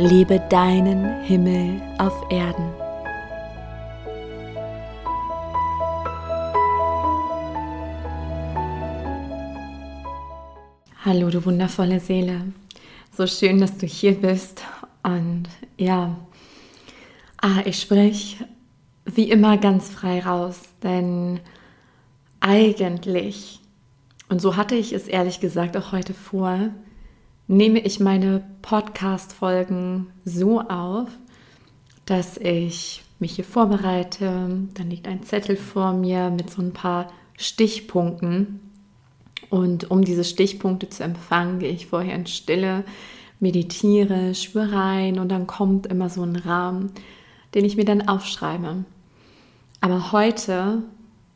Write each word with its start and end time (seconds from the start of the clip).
Lebe 0.00 0.38
deinen 0.48 1.22
Himmel 1.22 1.82
auf 1.98 2.30
Erden. 2.30 2.72
Hallo, 11.04 11.30
du 11.30 11.44
wundervolle 11.44 11.98
Seele. 11.98 12.52
So 13.10 13.26
schön, 13.26 13.60
dass 13.60 13.76
du 13.76 13.86
hier 13.86 14.14
bist. 14.14 14.62
Und 15.02 15.48
ja, 15.76 16.16
ah, 17.42 17.62
ich 17.64 17.80
spreche 17.80 18.46
wie 19.04 19.28
immer 19.28 19.56
ganz 19.56 19.90
frei 19.90 20.20
raus, 20.20 20.60
denn 20.84 21.40
eigentlich, 22.38 23.58
und 24.28 24.40
so 24.40 24.54
hatte 24.54 24.76
ich 24.76 24.92
es 24.92 25.08
ehrlich 25.08 25.40
gesagt 25.40 25.76
auch 25.76 25.90
heute 25.90 26.14
vor, 26.14 26.70
nehme 27.48 27.80
ich 27.80 27.98
meine 27.98 28.44
Podcast-Folgen 28.60 30.08
so 30.24 30.60
auf, 30.60 31.08
dass 32.04 32.36
ich 32.36 33.02
mich 33.18 33.32
hier 33.36 33.44
vorbereite. 33.44 34.68
Dann 34.74 34.90
liegt 34.90 35.08
ein 35.08 35.22
Zettel 35.22 35.56
vor 35.56 35.94
mir 35.94 36.30
mit 36.30 36.50
so 36.50 36.62
ein 36.62 36.72
paar 36.72 37.10
Stichpunkten. 37.38 38.60
Und 39.48 39.90
um 39.90 40.04
diese 40.04 40.24
Stichpunkte 40.24 40.90
zu 40.90 41.02
empfangen, 41.02 41.58
gehe 41.58 41.70
ich 41.70 41.86
vorher 41.86 42.14
in 42.14 42.26
Stille, 42.26 42.84
meditiere, 43.40 44.34
spüre 44.34 44.72
rein 44.72 45.18
und 45.18 45.30
dann 45.30 45.46
kommt 45.46 45.86
immer 45.86 46.10
so 46.10 46.22
ein 46.22 46.36
Rahmen, 46.36 46.92
den 47.54 47.64
ich 47.64 47.76
mir 47.76 47.86
dann 47.86 48.06
aufschreibe. 48.08 48.84
Aber 49.80 50.12
heute 50.12 50.82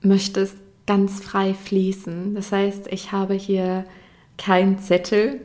möchte 0.02 0.40
es 0.40 0.54
ganz 0.86 1.22
frei 1.22 1.54
fließen. 1.54 2.34
Das 2.34 2.52
heißt, 2.52 2.88
ich 2.88 3.12
habe 3.12 3.34
hier 3.34 3.86
keinen 4.36 4.78
Zettel, 4.78 5.40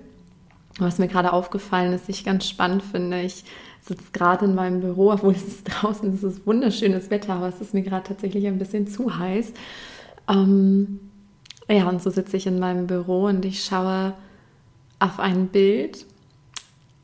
was 0.79 0.99
mir 0.99 1.07
gerade 1.07 1.33
aufgefallen 1.33 1.93
ist, 1.93 2.09
ich 2.09 2.23
ganz 2.23 2.47
spannend 2.47 2.83
finde, 2.83 3.21
ich 3.21 3.43
sitze 3.81 4.11
gerade 4.11 4.45
in 4.45 4.55
meinem 4.55 4.81
Büro, 4.81 5.11
obwohl 5.11 5.33
es 5.33 5.47
ist 5.47 5.63
draußen, 5.63 6.13
es 6.13 6.23
ist 6.23 6.45
wunderschönes 6.45 7.09
Wetter, 7.09 7.33
aber 7.33 7.47
es 7.47 7.61
ist 7.61 7.73
mir 7.73 7.83
gerade 7.83 8.07
tatsächlich 8.07 8.45
ein 8.47 8.59
bisschen 8.59 8.87
zu 8.87 9.17
heiß. 9.17 9.53
Ähm, 10.29 10.99
ja, 11.69 11.87
und 11.89 12.01
so 12.01 12.09
sitze 12.09 12.37
ich 12.37 12.47
in 12.47 12.59
meinem 12.59 12.87
Büro 12.87 13.25
und 13.25 13.43
ich 13.45 13.63
schaue 13.63 14.13
auf 14.99 15.19
ein 15.19 15.47
Bild. 15.47 16.05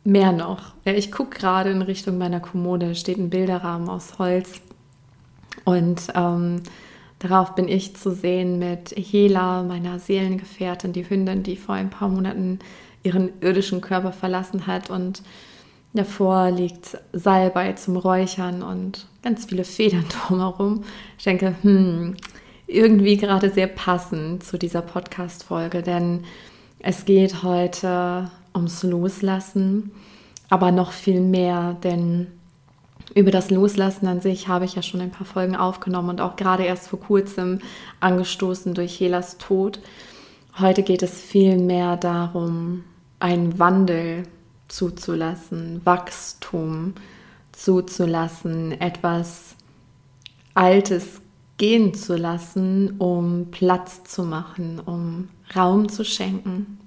Mehr 0.05 0.33
noch. 0.33 0.73
Ja, 0.83 0.91
ich 0.91 1.13
gucke 1.13 1.39
gerade 1.39 1.69
in 1.69 1.81
Richtung 1.81 2.17
meiner 2.17 2.41
Kommode, 2.41 2.93
steht 2.93 3.17
ein 3.17 3.29
Bilderrahmen 3.29 3.87
aus 3.87 4.19
Holz. 4.19 4.59
Und 5.63 6.07
ähm, 6.13 6.61
darauf 7.19 7.55
bin 7.55 7.69
ich 7.69 7.95
zu 7.95 8.11
sehen 8.11 8.59
mit 8.59 8.93
Hela, 8.97 9.63
meiner 9.63 9.99
Seelengefährtin, 9.99 10.91
die 10.91 11.09
Hündin, 11.09 11.43
die 11.43 11.55
vor 11.55 11.75
ein 11.75 11.89
paar 11.89 12.09
Monaten 12.09 12.59
ihren 13.03 13.31
irdischen 13.41 13.81
Körper 13.81 14.11
verlassen 14.11 14.67
hat 14.67 14.89
und 14.89 15.21
davor 15.93 16.49
liegt 16.51 16.97
Salbei 17.11 17.73
zum 17.73 17.97
Räuchern 17.97 18.63
und 18.63 19.05
ganz 19.21 19.45
viele 19.45 19.63
Federn 19.63 20.05
drumherum. 20.27 20.83
Ich 21.17 21.23
denke, 21.23 21.55
hm, 21.61 22.15
irgendwie 22.67 23.17
gerade 23.17 23.49
sehr 23.49 23.67
passend 23.67 24.43
zu 24.43 24.57
dieser 24.57 24.81
Podcast-Folge, 24.81 25.83
denn 25.83 26.23
es 26.79 27.05
geht 27.05 27.43
heute 27.43 28.31
ums 28.55 28.83
Loslassen, 28.83 29.91
aber 30.49 30.71
noch 30.71 30.91
viel 30.91 31.21
mehr, 31.21 31.77
denn 31.83 32.27
über 33.15 33.31
das 33.31 33.51
Loslassen 33.51 34.07
an 34.07 34.21
sich 34.21 34.47
habe 34.47 34.65
ich 34.65 34.75
ja 34.75 34.81
schon 34.81 35.01
ein 35.01 35.11
paar 35.11 35.25
Folgen 35.25 35.55
aufgenommen 35.55 36.09
und 36.09 36.21
auch 36.21 36.35
gerade 36.35 36.63
erst 36.63 36.87
vor 36.87 36.99
kurzem 36.99 37.59
angestoßen 37.99 38.73
durch 38.73 38.99
Helas 38.99 39.37
Tod. 39.37 39.79
Heute 40.59 40.83
geht 40.83 41.03
es 41.03 41.19
viel 41.19 41.57
mehr 41.57 41.97
darum, 41.97 42.83
einen 43.23 43.57
Wandel 43.57 44.23
zuzulassen, 44.67 45.79
Wachstum 45.85 46.93
zuzulassen, 47.53 48.79
etwas 48.81 49.55
Altes 50.53 51.21
gehen 51.57 51.93
zu 51.93 52.17
lassen, 52.17 52.97
um 52.99 53.47
Platz 53.49 54.03
zu 54.03 54.23
machen, 54.23 54.81
um 54.85 55.29
Raum 55.55 55.87
zu 55.87 56.03
schenken. 56.03 56.79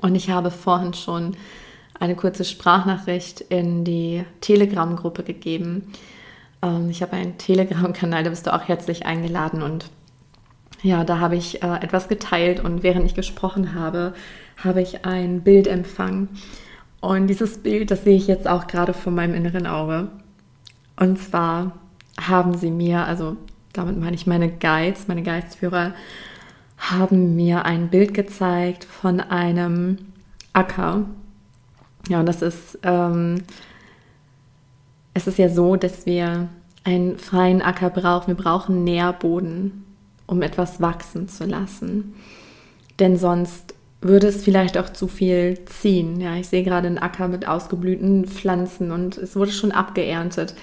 Und 0.00 0.14
ich 0.14 0.30
habe 0.30 0.52
vorhin 0.52 0.94
schon 0.94 1.36
eine 1.98 2.14
kurze 2.14 2.44
Sprachnachricht 2.44 3.40
in 3.40 3.82
die 3.82 4.24
Telegram-Gruppe 4.40 5.24
gegeben. 5.24 5.92
Ähm, 6.62 6.88
ich 6.88 7.02
habe 7.02 7.14
einen 7.14 7.36
Telegram-Kanal, 7.36 8.22
da 8.22 8.30
bist 8.30 8.46
du 8.46 8.54
auch 8.54 8.68
herzlich 8.68 9.06
eingeladen 9.06 9.62
und 9.62 9.90
ja, 10.82 11.02
da 11.02 11.18
habe 11.18 11.34
ich 11.34 11.64
äh, 11.64 11.76
etwas 11.80 12.06
geteilt 12.06 12.62
und 12.62 12.84
während 12.84 13.04
ich 13.06 13.16
gesprochen 13.16 13.74
habe, 13.74 14.14
habe 14.62 14.82
ich 14.82 15.04
ein 15.04 15.42
Bild 15.42 15.66
empfangen. 15.66 16.28
Und 17.00 17.28
dieses 17.28 17.58
Bild, 17.58 17.90
das 17.90 18.04
sehe 18.04 18.16
ich 18.16 18.26
jetzt 18.26 18.48
auch 18.48 18.66
gerade 18.66 18.92
vor 18.92 19.12
meinem 19.12 19.34
inneren 19.34 19.66
Auge. 19.66 20.08
Und 20.96 21.18
zwar 21.18 21.72
haben 22.20 22.56
sie 22.56 22.70
mir, 22.70 23.04
also 23.04 23.36
damit 23.72 23.98
meine 23.98 24.16
ich 24.16 24.26
meine 24.26 24.50
Guides, 24.50 25.06
meine 25.06 25.22
Guidesführer, 25.22 25.94
haben 26.76 27.36
mir 27.36 27.64
ein 27.64 27.88
Bild 27.88 28.14
gezeigt 28.14 28.84
von 28.84 29.20
einem 29.20 29.98
Acker. 30.52 31.04
Ja, 32.08 32.20
und 32.20 32.26
das 32.26 32.42
ist, 32.42 32.78
ähm, 32.82 33.42
es 35.14 35.26
ist 35.26 35.38
ja 35.38 35.48
so, 35.48 35.76
dass 35.76 36.06
wir 36.06 36.48
einen 36.84 37.18
freien 37.18 37.62
Acker 37.62 37.90
brauchen. 37.90 38.28
Wir 38.28 38.42
brauchen 38.42 38.82
Nährboden, 38.82 39.84
um 40.26 40.42
etwas 40.42 40.80
wachsen 40.80 41.28
zu 41.28 41.44
lassen. 41.44 42.14
Denn 42.98 43.16
sonst 43.16 43.74
würde 44.00 44.28
es 44.28 44.44
vielleicht 44.44 44.78
auch 44.78 44.90
zu 44.90 45.08
viel 45.08 45.58
ziehen. 45.64 46.20
Ja, 46.20 46.36
ich 46.36 46.48
sehe 46.48 46.62
gerade 46.62 46.86
einen 46.86 46.98
Acker 46.98 47.28
mit 47.28 47.48
ausgeblühten 47.48 48.26
Pflanzen 48.26 48.92
und 48.92 49.18
es 49.18 49.34
wurde 49.34 49.50
schon 49.50 49.72
abgeerntet. 49.72 50.54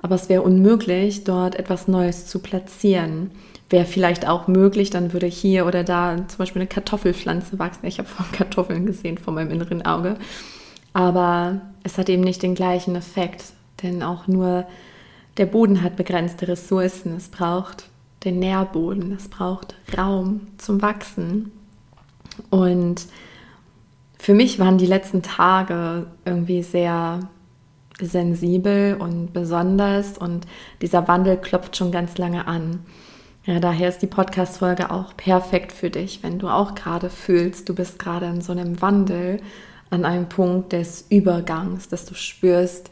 Aber 0.00 0.14
es 0.14 0.28
wäre 0.28 0.42
unmöglich, 0.42 1.24
dort 1.24 1.56
etwas 1.56 1.88
Neues 1.88 2.26
zu 2.26 2.38
platzieren. 2.38 3.30
Wäre 3.70 3.86
vielleicht 3.86 4.28
auch 4.28 4.46
möglich, 4.46 4.90
dann 4.90 5.12
würde 5.12 5.26
hier 5.26 5.66
oder 5.66 5.82
da 5.82 6.16
zum 6.28 6.38
Beispiel 6.38 6.60
eine 6.60 6.68
Kartoffelpflanze 6.68 7.58
wachsen. 7.58 7.86
Ich 7.86 7.98
habe 7.98 8.08
vorhin 8.08 8.32
Kartoffeln 8.36 8.86
gesehen 8.86 9.18
vor 9.18 9.32
meinem 9.32 9.50
inneren 9.50 9.84
Auge. 9.84 10.16
Aber 10.92 11.62
es 11.82 11.98
hat 11.98 12.08
eben 12.08 12.22
nicht 12.22 12.42
den 12.42 12.54
gleichen 12.54 12.94
Effekt, 12.94 13.44
denn 13.82 14.02
auch 14.02 14.28
nur 14.28 14.66
der 15.38 15.46
Boden 15.46 15.82
hat 15.82 15.96
begrenzte 15.96 16.46
Ressourcen. 16.46 17.16
Es 17.16 17.28
braucht 17.28 17.86
den 18.24 18.38
Nährboden, 18.38 19.12
es 19.12 19.28
braucht 19.28 19.74
Raum 19.96 20.42
zum 20.58 20.80
Wachsen. 20.80 21.50
Und 22.50 23.06
für 24.18 24.34
mich 24.34 24.58
waren 24.58 24.78
die 24.78 24.86
letzten 24.86 25.22
Tage 25.22 26.06
irgendwie 26.24 26.62
sehr 26.62 27.20
sensibel 28.00 28.96
und 28.98 29.32
besonders 29.32 30.18
und 30.18 30.46
dieser 30.82 31.06
Wandel 31.06 31.36
klopft 31.36 31.76
schon 31.76 31.92
ganz 31.92 32.18
lange 32.18 32.46
an. 32.46 32.80
Ja, 33.44 33.60
daher 33.60 33.90
ist 33.90 33.98
die 33.98 34.06
Podcast-Folge 34.06 34.90
auch 34.90 35.16
perfekt 35.16 35.70
für 35.72 35.90
dich, 35.90 36.22
wenn 36.22 36.38
du 36.38 36.48
auch 36.48 36.74
gerade 36.74 37.10
fühlst, 37.10 37.68
du 37.68 37.74
bist 37.74 37.98
gerade 37.98 38.26
in 38.26 38.40
so 38.40 38.52
einem 38.52 38.80
Wandel, 38.80 39.40
an 39.90 40.04
einem 40.04 40.28
Punkt 40.28 40.72
des 40.72 41.06
Übergangs, 41.10 41.88
dass 41.88 42.06
du 42.06 42.14
spürst, 42.14 42.90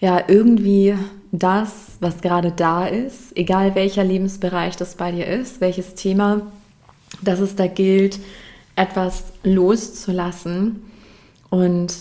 ja, 0.00 0.22
irgendwie 0.26 0.94
das, 1.32 1.96
was 2.00 2.20
gerade 2.20 2.52
da 2.52 2.86
ist, 2.86 3.36
egal 3.36 3.74
welcher 3.74 4.04
Lebensbereich 4.04 4.76
das 4.76 4.96
bei 4.96 5.12
dir 5.12 5.26
ist, 5.26 5.60
welches 5.60 5.94
Thema, 5.94 6.42
dass 7.22 7.40
es 7.40 7.56
da 7.56 7.66
gilt, 7.66 8.18
etwas 8.78 9.24
loszulassen. 9.42 10.82
Und 11.50 11.94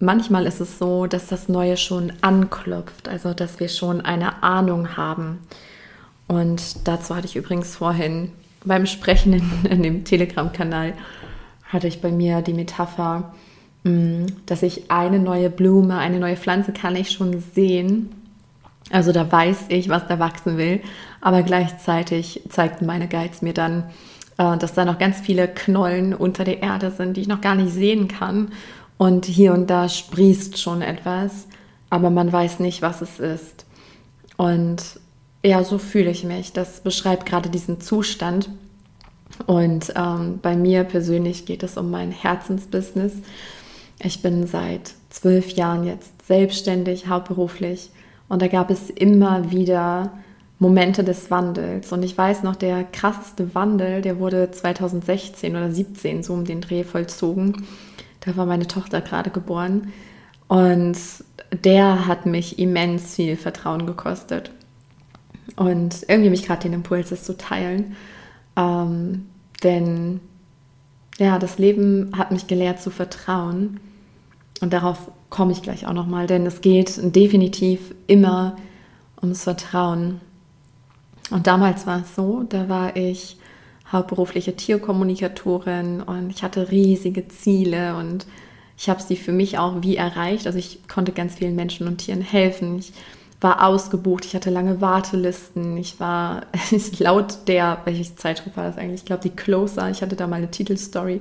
manchmal 0.00 0.46
ist 0.46 0.60
es 0.60 0.78
so, 0.78 1.06
dass 1.06 1.26
das 1.26 1.48
Neue 1.48 1.76
schon 1.76 2.12
anklopft, 2.22 3.08
also 3.08 3.34
dass 3.34 3.60
wir 3.60 3.68
schon 3.68 4.00
eine 4.00 4.42
Ahnung 4.42 4.96
haben. 4.96 5.40
Und 6.26 6.88
dazu 6.88 7.14
hatte 7.14 7.26
ich 7.26 7.36
übrigens 7.36 7.76
vorhin 7.76 8.32
beim 8.64 8.86
Sprechen 8.86 9.32
in, 9.34 9.50
in 9.70 9.82
dem 9.82 10.04
Telegram-Kanal, 10.04 10.94
hatte 11.64 11.88
ich 11.88 12.00
bei 12.00 12.10
mir 12.10 12.42
die 12.42 12.54
Metapher, 12.54 13.34
mm, 13.84 14.26
dass 14.46 14.62
ich 14.62 14.90
eine 14.90 15.18
neue 15.18 15.50
Blume, 15.50 15.98
eine 15.98 16.18
neue 16.18 16.36
Pflanze 16.36 16.72
kann 16.72 16.96
ich 16.96 17.10
schon 17.10 17.40
sehen. 17.40 18.10
Also 18.90 19.12
da 19.12 19.30
weiß 19.30 19.66
ich, 19.68 19.88
was 19.88 20.06
da 20.06 20.18
wachsen 20.18 20.56
will, 20.58 20.80
aber 21.20 21.42
gleichzeitig 21.42 22.42
zeigten 22.48 22.86
meine 22.86 23.08
Guides 23.08 23.42
mir 23.42 23.54
dann, 23.54 23.84
äh, 24.42 24.58
dass 24.58 24.74
da 24.74 24.84
noch 24.84 24.98
ganz 24.98 25.20
viele 25.20 25.46
Knollen 25.46 26.14
unter 26.14 26.44
der 26.44 26.62
Erde 26.62 26.90
sind, 26.90 27.16
die 27.16 27.20
ich 27.20 27.28
noch 27.28 27.40
gar 27.40 27.54
nicht 27.54 27.72
sehen 27.72 28.08
kann. 28.08 28.50
Und 28.98 29.24
hier 29.24 29.52
und 29.52 29.70
da 29.70 29.88
sprießt 29.88 30.58
schon 30.58 30.82
etwas, 30.82 31.46
aber 31.90 32.10
man 32.10 32.32
weiß 32.32 32.58
nicht, 32.60 32.82
was 32.82 33.02
es 33.02 33.20
ist. 33.20 33.66
Und 34.36 35.00
ja, 35.44 35.62
so 35.64 35.78
fühle 35.78 36.10
ich 36.10 36.24
mich. 36.24 36.52
Das 36.52 36.80
beschreibt 36.80 37.26
gerade 37.26 37.50
diesen 37.50 37.80
Zustand. 37.80 38.48
Und 39.46 39.92
ähm, 39.96 40.40
bei 40.42 40.56
mir 40.56 40.84
persönlich 40.84 41.46
geht 41.46 41.62
es 41.62 41.76
um 41.76 41.90
mein 41.90 42.10
Herzensbusiness. 42.10 43.14
Ich 44.00 44.22
bin 44.22 44.46
seit 44.46 44.94
zwölf 45.10 45.50
Jahren 45.50 45.84
jetzt 45.84 46.26
selbstständig, 46.26 47.06
hauptberuflich. 47.06 47.90
Und 48.28 48.42
da 48.42 48.48
gab 48.48 48.70
es 48.70 48.90
immer 48.90 49.50
wieder 49.50 50.12
Momente 50.62 51.02
des 51.02 51.30
Wandels. 51.30 51.92
Und 51.92 52.04
ich 52.04 52.16
weiß 52.16 52.44
noch, 52.44 52.54
der 52.54 52.84
krasseste 52.84 53.54
Wandel, 53.54 54.00
der 54.00 54.20
wurde 54.20 54.50
2016 54.50 55.50
oder 55.50 55.66
2017 55.66 56.22
so 56.22 56.32
um 56.32 56.44
den 56.44 56.60
Dreh 56.60 56.84
vollzogen. 56.84 57.66
Da 58.20 58.36
war 58.36 58.46
meine 58.46 58.68
Tochter 58.68 59.00
gerade 59.00 59.30
geboren. 59.30 59.92
Und 60.46 60.96
der 61.64 62.06
hat 62.06 62.26
mich 62.26 62.60
immens 62.60 63.16
viel 63.16 63.36
Vertrauen 63.36 63.86
gekostet. 63.86 64.52
Und 65.56 66.04
irgendwie 66.06 66.30
mich 66.30 66.46
gerade 66.46 66.62
den 66.62 66.74
Impuls, 66.74 67.10
das 67.10 67.24
zu 67.24 67.36
teilen. 67.36 67.96
Ähm, 68.56 69.26
denn 69.64 70.20
ja, 71.18 71.40
das 71.40 71.58
Leben 71.58 72.12
hat 72.16 72.30
mich 72.30 72.46
gelehrt 72.46 72.80
zu 72.80 72.90
vertrauen. 72.90 73.80
Und 74.60 74.72
darauf 74.72 75.10
komme 75.28 75.50
ich 75.50 75.62
gleich 75.62 75.88
auch 75.88 75.92
nochmal, 75.92 76.28
denn 76.28 76.46
es 76.46 76.60
geht 76.60 77.00
definitiv 77.16 77.96
immer 78.06 78.56
ums 79.20 79.42
Vertrauen. 79.42 80.20
Und 81.30 81.46
damals 81.46 81.86
war 81.86 82.02
es 82.02 82.14
so, 82.14 82.44
da 82.48 82.68
war 82.68 82.96
ich 82.96 83.36
hauptberufliche 83.90 84.56
Tierkommunikatorin 84.56 86.00
und 86.02 86.30
ich 86.30 86.42
hatte 86.42 86.70
riesige 86.70 87.28
Ziele 87.28 87.96
und 87.96 88.26
ich 88.76 88.88
habe 88.88 89.02
sie 89.02 89.16
für 89.16 89.32
mich 89.32 89.58
auch 89.58 89.82
wie 89.82 89.96
erreicht. 89.96 90.46
Also 90.46 90.58
ich 90.58 90.88
konnte 90.88 91.12
ganz 91.12 91.36
vielen 91.36 91.54
Menschen 91.54 91.86
und 91.86 91.98
Tieren 91.98 92.22
helfen. 92.22 92.78
Ich 92.78 92.92
war 93.40 93.66
ausgebucht, 93.66 94.24
ich 94.24 94.34
hatte 94.34 94.50
lange 94.50 94.80
Wartelisten, 94.80 95.76
ich 95.76 96.00
war 96.00 96.42
laut 96.98 97.48
der, 97.48 97.78
welche 97.84 98.14
Zeitschrift 98.16 98.56
war 98.56 98.64
das 98.64 98.78
eigentlich? 98.78 99.00
Ich 99.00 99.04
glaube, 99.04 99.22
die 99.22 99.30
Closer, 99.30 99.90
ich 99.90 100.00
hatte 100.00 100.16
da 100.16 100.26
mal 100.26 100.36
eine 100.36 100.50
Titelstory 100.50 101.20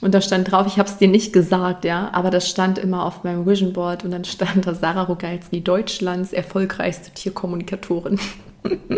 und 0.00 0.14
da 0.14 0.20
stand 0.20 0.50
drauf, 0.50 0.66
ich 0.66 0.78
habe 0.78 0.88
es 0.88 0.98
dir 0.98 1.08
nicht 1.08 1.32
gesagt, 1.32 1.84
ja, 1.84 2.10
aber 2.12 2.30
das 2.30 2.48
stand 2.48 2.78
immer 2.78 3.04
auf 3.04 3.24
meinem 3.24 3.46
Vision 3.46 3.72
Board 3.72 4.04
und 4.04 4.10
dann 4.10 4.24
stand 4.24 4.66
da 4.66 4.74
Sarah 4.74 5.02
Rogalski, 5.02 5.62
Deutschlands 5.62 6.32
erfolgreichste 6.32 7.10
Tierkommunikatorin. 7.12 8.18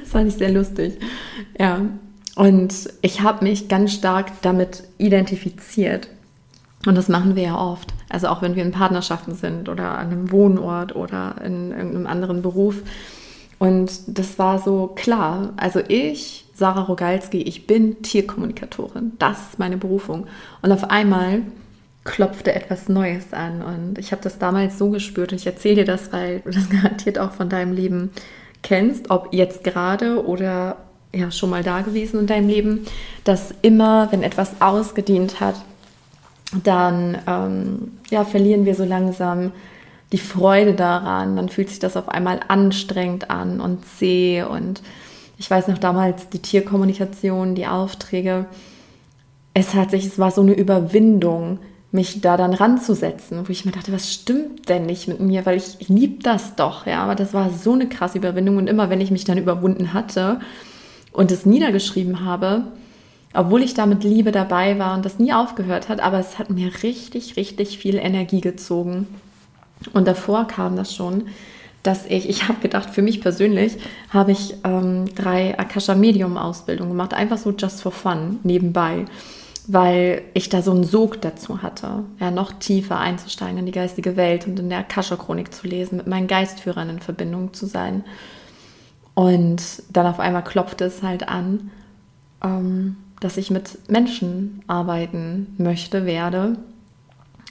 das 0.00 0.10
fand 0.10 0.28
ich 0.28 0.34
sehr 0.34 0.50
lustig. 0.50 0.98
Ja, 1.58 1.80
und 2.36 2.72
ich 3.02 3.22
habe 3.22 3.44
mich 3.44 3.68
ganz 3.68 3.92
stark 3.92 4.32
damit 4.42 4.84
identifiziert. 4.98 6.08
Und 6.86 6.94
das 6.94 7.08
machen 7.08 7.36
wir 7.36 7.42
ja 7.42 7.58
oft. 7.58 7.92
Also 8.08 8.28
auch 8.28 8.40
wenn 8.40 8.56
wir 8.56 8.62
in 8.62 8.70
Partnerschaften 8.70 9.34
sind 9.34 9.68
oder 9.68 9.98
an 9.98 10.10
einem 10.10 10.32
Wohnort 10.32 10.96
oder 10.96 11.36
in 11.44 11.72
irgendeinem 11.72 12.06
anderen 12.06 12.42
Beruf. 12.42 12.76
Und 13.58 13.90
das 14.06 14.38
war 14.38 14.58
so 14.58 14.92
klar. 14.94 15.52
Also 15.58 15.80
ich, 15.86 16.46
Sarah 16.54 16.82
Rogalski, 16.82 17.42
ich 17.42 17.66
bin 17.66 18.00
Tierkommunikatorin. 18.00 19.12
Das 19.18 19.50
ist 19.50 19.58
meine 19.58 19.76
Berufung. 19.76 20.26
Und 20.62 20.72
auf 20.72 20.90
einmal 20.90 21.42
klopfte 22.04 22.54
etwas 22.54 22.88
Neues 22.88 23.34
an. 23.34 23.60
Und 23.60 23.98
ich 23.98 24.12
habe 24.12 24.22
das 24.22 24.38
damals 24.38 24.78
so 24.78 24.88
gespürt. 24.88 25.32
Und 25.32 25.38
ich 25.38 25.46
erzähle 25.46 25.76
dir 25.76 25.84
das, 25.84 26.10
weil 26.12 26.40
du 26.40 26.50
das 26.50 26.70
garantiert 26.70 27.18
auch 27.18 27.32
von 27.32 27.50
deinem 27.50 27.74
Leben 27.74 28.10
kennst, 28.70 29.10
ob 29.10 29.30
jetzt 29.32 29.64
gerade 29.64 30.24
oder 30.24 30.76
ja 31.12 31.32
schon 31.32 31.50
mal 31.50 31.64
da 31.64 31.80
gewesen 31.80 32.20
in 32.20 32.26
deinem 32.28 32.48
Leben, 32.48 32.86
dass 33.24 33.52
immer, 33.62 34.12
wenn 34.12 34.22
etwas 34.22 34.60
ausgedient 34.60 35.40
hat, 35.40 35.56
dann 36.62 37.18
ähm, 37.26 37.98
ja, 38.10 38.24
verlieren 38.24 38.66
wir 38.66 38.76
so 38.76 38.84
langsam 38.84 39.50
die 40.12 40.18
Freude 40.18 40.74
daran. 40.74 41.34
Dann 41.34 41.48
fühlt 41.48 41.68
sich 41.68 41.80
das 41.80 41.96
auf 41.96 42.08
einmal 42.08 42.38
anstrengend 42.46 43.28
an 43.28 43.60
und 43.60 43.84
zäh. 43.84 44.44
Und 44.44 44.82
ich 45.36 45.50
weiß 45.50 45.66
noch 45.66 45.78
damals 45.78 46.28
die 46.28 46.38
Tierkommunikation, 46.38 47.56
die 47.56 47.66
Aufträge. 47.66 48.46
Es 49.52 49.74
hat 49.74 49.90
sich, 49.90 50.06
es 50.06 50.20
war 50.20 50.30
so 50.30 50.42
eine 50.42 50.52
Überwindung, 50.52 51.58
mich 51.92 52.20
da 52.20 52.36
dann 52.36 52.54
ranzusetzen, 52.54 53.46
wo 53.46 53.50
ich 53.50 53.64
mir 53.64 53.72
dachte, 53.72 53.92
was 53.92 54.12
stimmt 54.12 54.68
denn 54.68 54.86
nicht 54.86 55.08
mit 55.08 55.20
mir, 55.20 55.44
weil 55.44 55.56
ich, 55.56 55.76
ich 55.80 55.88
liebe 55.88 56.22
das 56.22 56.54
doch, 56.54 56.86
ja, 56.86 57.02
aber 57.02 57.16
das 57.16 57.34
war 57.34 57.50
so 57.50 57.72
eine 57.72 57.88
krasse 57.88 58.18
Überwindung. 58.18 58.58
Und 58.58 58.68
immer 58.68 58.90
wenn 58.90 59.00
ich 59.00 59.10
mich 59.10 59.24
dann 59.24 59.38
überwunden 59.38 59.92
hatte 59.92 60.40
und 61.12 61.32
es 61.32 61.46
niedergeschrieben 61.46 62.24
habe, 62.24 62.64
obwohl 63.34 63.62
ich 63.62 63.74
da 63.74 63.86
mit 63.86 64.04
Liebe 64.04 64.32
dabei 64.32 64.78
war 64.78 64.94
und 64.94 65.04
das 65.04 65.18
nie 65.18 65.32
aufgehört 65.32 65.88
hat, 65.88 66.00
aber 66.00 66.18
es 66.18 66.38
hat 66.38 66.50
mir 66.50 66.70
richtig, 66.82 67.36
richtig 67.36 67.78
viel 67.78 67.96
Energie 67.96 68.40
gezogen. 68.40 69.06
Und 69.92 70.06
davor 70.06 70.46
kam 70.46 70.76
das 70.76 70.94
schon, 70.94 71.24
dass 71.82 72.06
ich, 72.06 72.28
ich 72.28 72.48
habe 72.48 72.60
gedacht, 72.60 72.90
für 72.90 73.02
mich 73.02 73.20
persönlich 73.20 73.78
habe 74.10 74.32
ich 74.32 74.54
ähm, 74.64 75.06
drei 75.14 75.58
Akasha 75.58 75.94
Medium 75.94 76.36
Ausbildungen 76.36 76.90
gemacht, 76.90 77.14
einfach 77.14 77.38
so 77.38 77.52
just 77.56 77.82
for 77.82 77.92
fun 77.92 78.38
nebenbei, 78.42 79.06
weil 79.68 80.22
ich 80.34 80.48
da 80.48 80.62
so 80.62 80.70
einen 80.70 80.84
Sog 80.84 81.20
dazu 81.20 81.62
hatte, 81.62 82.04
ja, 82.18 82.30
noch 82.30 82.52
tiefer 82.52 82.98
einzusteigen 82.98 83.58
in 83.58 83.66
die 83.66 83.72
geistige 83.72 84.16
Welt 84.16 84.46
und 84.46 84.58
in 84.58 84.70
der 84.70 84.78
Akasha 84.78 85.16
Chronik 85.16 85.54
zu 85.54 85.66
lesen, 85.66 85.96
mit 85.96 86.06
meinen 86.06 86.26
Geistführern 86.26 86.90
in 86.90 87.00
Verbindung 87.00 87.52
zu 87.52 87.66
sein. 87.66 88.04
Und 89.14 89.62
dann 89.90 90.06
auf 90.06 90.20
einmal 90.20 90.44
klopfte 90.44 90.84
es 90.84 91.02
halt 91.02 91.28
an. 91.28 91.70
Ähm, 92.42 92.96
dass 93.20 93.36
ich 93.36 93.50
mit 93.50 93.78
Menschen 93.88 94.62
arbeiten 94.66 95.54
möchte, 95.58 96.06
werde. 96.06 96.56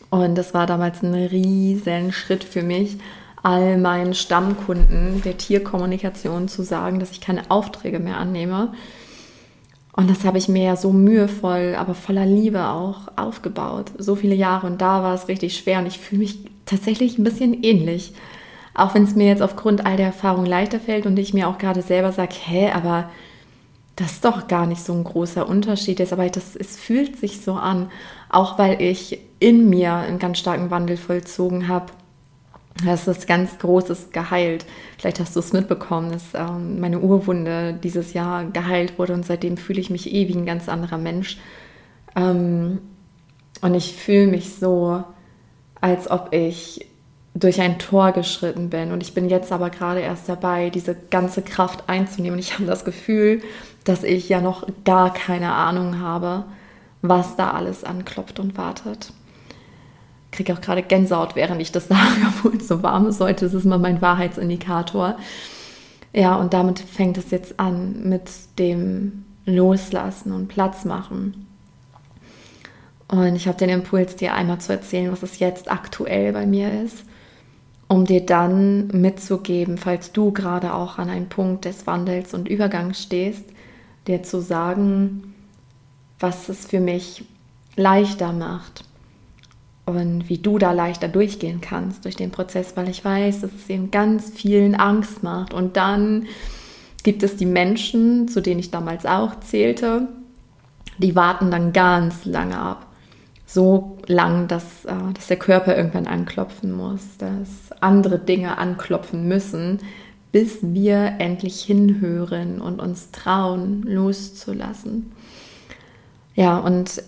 Und 0.10 0.36
das 0.36 0.56
war 0.56 0.66
damals 0.66 1.04
ein 1.04 1.14
riesen 1.14 2.12
Schritt 2.12 2.44
für 2.44 2.64
mich, 2.64 2.98
all 3.44 3.78
meinen 3.78 4.16
Stammkunden 4.16 5.22
der 5.22 5.38
Tierkommunikation 5.38 6.48
zu 6.48 6.64
sagen, 6.64 7.00
dass 7.00 7.12
ich 7.12 7.22
keine 7.22 7.50
Aufträge 7.50 8.00
mehr 8.00 8.18
annehme. 8.18 8.74
Und 10.00 10.10
das 10.10 10.24
habe 10.24 10.38
ich 10.38 10.48
mir 10.48 10.64
ja 10.64 10.76
so 10.78 10.94
mühevoll, 10.94 11.76
aber 11.78 11.94
voller 11.94 12.26
Liebe 12.26 12.70
auch 12.70 13.10
aufgebaut. 13.18 13.92
So 13.98 14.16
viele 14.16 14.34
Jahre 14.34 14.66
und 14.66 14.80
da 14.80 15.04
war 15.04 15.14
es 15.14 15.28
richtig 15.28 15.58
schwer 15.58 15.80
und 15.80 15.88
ich 15.88 16.00
fühle 16.00 16.20
mich 16.20 16.40
tatsächlich 16.66 17.18
ein 17.18 17.26
bisschen 17.26 17.64
ähnlich. 17.64 18.14
Auch 18.74 18.96
wenn 18.96 19.04
es 19.04 19.16
mir 19.16 19.28
jetzt 19.28 19.42
aufgrund 19.42 19.86
all 19.86 19.98
der 19.98 20.06
Erfahrung 20.06 20.46
leichter 20.46 20.80
fällt 20.80 21.06
und 21.06 21.20
ich 21.20 21.34
mir 21.34 21.50
auch 21.50 21.58
gerade 21.58 21.82
selber 21.82 22.14
sage, 22.14 22.34
hä, 22.34 22.72
aber 22.72 23.10
das 23.98 24.22
doch 24.22 24.48
gar 24.48 24.68
nicht 24.68 24.82
so 24.82 24.94
ein 24.94 25.04
großer 25.04 25.46
Unterschied 25.46 26.00
ist, 26.00 26.14
aber 26.14 26.30
das, 26.30 26.56
es 26.56 26.78
fühlt 26.78 27.18
sich 27.18 27.42
so 27.42 27.56
an, 27.56 27.92
auch 28.30 28.58
weil 28.58 28.82
ich 28.82 29.20
in 29.40 29.70
mir 29.70 29.96
einen 29.96 30.18
ganz 30.18 30.38
starken 30.38 30.72
Wandel 30.72 30.96
vollzogen 30.96 31.68
habe. 31.68 31.88
Das 32.86 33.08
ist 33.08 33.28
ganz 33.28 33.58
Großes 33.60 34.12
geheilt. 34.12 34.66
Vielleicht 34.98 35.20
hast 35.20 35.36
du 35.36 35.40
es 35.40 35.54
mitbekommen, 35.54 36.12
dass 36.12 36.34
ähm, 36.34 36.80
meine 36.80 37.00
Urwunde 37.00 37.74
dieses 37.74 38.14
Jahr 38.14 38.46
geheilt 38.46 38.98
wurde 38.98 39.14
und 39.14 39.26
seitdem 39.26 39.58
fühle 39.58 39.82
ich 39.82 39.90
mich 39.90 40.14
eh 40.14 40.28
wie 40.28 40.36
ein 40.36 40.46
ganz 40.46 40.70
anderer 40.70 40.98
Mensch. 40.98 41.38
Ähm, 42.16 42.80
und 43.62 43.74
ich 43.74 43.96
fühle 43.96 44.28
mich 44.28 44.56
so, 44.56 45.04
als 45.82 46.10
ob 46.10 46.34
ich 46.34 46.86
durch 47.36 47.62
ein 47.62 47.80
Tor 47.80 48.12
geschritten 48.12 48.70
bin. 48.70 48.92
Und 48.92 49.02
ich 49.02 49.14
bin 49.14 49.30
jetzt 49.30 49.52
aber 49.52 49.70
gerade 49.70 50.00
erst 50.00 50.30
dabei, 50.30 50.70
diese 50.70 50.96
ganze 51.10 51.42
Kraft 51.42 51.88
einzunehmen. 51.88 52.40
Ich 52.40 52.54
habe 52.54 52.66
das 52.66 52.86
Gefühl, 52.86 53.42
dass 53.84 54.04
ich 54.04 54.30
ja 54.30 54.42
noch 54.42 54.68
gar 54.86 55.14
keine 55.14 55.54
Ahnung 55.54 56.00
habe, 56.00 56.46
was 57.02 57.36
da 57.36 57.52
alles 57.52 57.84
anklopft 57.84 58.40
und 58.40 58.58
wartet. 58.58 59.14
Kriege 60.32 60.54
auch 60.54 60.62
gerade 60.62 60.84
Gänsehaut, 60.84 61.36
während 61.36 61.62
ich 61.62 61.72
das 61.72 61.88
sage, 61.90 62.22
obwohl 62.28 62.58
es 62.58 62.68
so 62.68 62.84
warm 62.84 63.08
ist 63.08 63.20
heute. 63.20 63.46
Das 63.46 63.54
ist 63.54 63.66
mal 63.66 63.80
mein 63.80 64.02
Wahrheitsindikator. 64.02 65.18
Ja, 66.14 66.36
und 66.36 66.54
damit 66.54 66.80
fängt 66.80 67.18
es 67.18 67.32
jetzt 67.32 67.60
an 67.60 68.08
mit 68.08 68.30
dem 68.58 69.26
Loslassen 69.46 70.32
und 70.32 70.48
Platz 70.48 70.86
machen. 70.86 71.48
Und 73.08 73.36
ich 73.36 73.48
habe 73.48 73.58
den 73.58 73.70
Impuls, 73.70 74.16
dir 74.16 74.34
einmal 74.34 74.60
zu 74.60 74.72
erzählen, 74.72 75.12
was 75.12 75.24
es 75.24 75.40
jetzt 75.40 75.72
aktuell 75.72 76.32
bei 76.32 76.46
mir 76.46 76.84
ist, 76.84 77.04
um 77.88 78.06
dir 78.06 78.24
dann 78.24 78.88
mitzugeben, 78.88 79.80
falls 79.80 80.12
du 80.12 80.32
gerade 80.32 80.76
auch 80.76 81.00
an 81.00 81.10
einem 81.10 81.28
Punkt 81.28 81.66
des 81.66 81.88
Wandels 81.88 82.36
und 82.36 82.48
Übergangs 82.48 83.02
stehst, 83.02 83.46
dir 84.06 84.22
zu 84.22 84.42
sagen, 84.42 85.34
was 86.20 86.50
es 86.50 86.68
für 86.68 86.80
mich 86.80 87.26
leichter 87.76 88.32
macht 88.32 88.84
und 89.90 90.30
wie 90.30 90.38
du 90.38 90.58
da 90.58 90.72
leichter 90.72 91.08
durchgehen 91.08 91.62
kannst 91.62 92.06
durch 92.06 92.16
den 92.16 92.32
Prozess, 92.32 92.76
weil 92.76 92.90
ich 92.90 93.04
weiß, 93.04 93.42
dass 93.42 93.52
es 93.54 93.70
eben 93.70 93.92
ganz 93.92 94.30
vielen 94.30 94.76
Angst 94.76 95.24
macht. 95.24 95.54
Und 95.54 95.78
dann 95.78 96.28
gibt 97.04 97.24
es 97.24 97.38
die 97.38 97.46
Menschen, 97.46 98.28
zu 98.28 98.42
denen 98.42 98.60
ich 98.60 98.72
damals 98.72 99.06
auch 99.06 99.40
zählte, 99.40 100.08
die 100.98 101.16
warten 101.16 101.50
dann 101.50 101.74
ganz 101.74 102.26
lange 102.26 102.58
ab. 102.58 102.86
So 103.46 103.98
lang, 104.06 104.48
dass, 104.48 104.86
äh, 104.86 104.94
dass 105.14 105.28
der 105.28 105.38
Körper 105.38 105.76
irgendwann 105.76 106.08
anklopfen 106.08 106.72
muss, 106.72 107.18
dass 107.18 107.72
andere 107.82 108.20
Dinge 108.20 108.58
anklopfen 108.58 109.28
müssen, 109.28 109.80
bis 110.32 110.60
wir 110.62 111.16
endlich 111.18 111.62
hinhören 111.62 112.62
und 112.62 112.80
uns 112.80 113.10
trauen, 113.12 113.82
loszulassen. 113.84 115.12
Ja, 116.36 116.58
und 116.58 117.02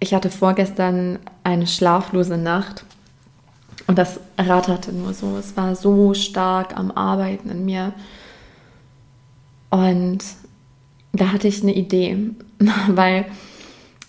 ich 0.00 0.14
hatte 0.14 0.30
vorgestern 0.30 1.18
eine 1.44 1.66
schlaflose 1.66 2.36
Nacht 2.36 2.84
Und 3.86 3.98
das 3.98 4.20
ratterte 4.36 4.92
nur 4.92 5.14
so. 5.14 5.36
Es 5.38 5.56
war 5.56 5.74
so 5.74 6.14
stark 6.14 6.76
am 6.76 6.90
Arbeiten 6.90 7.48
in 7.50 7.64
mir. 7.64 7.94
Und 9.70 10.18
da 11.12 11.32
hatte 11.32 11.48
ich 11.48 11.62
eine 11.62 11.74
Idee, 11.74 12.30
weil 12.88 13.26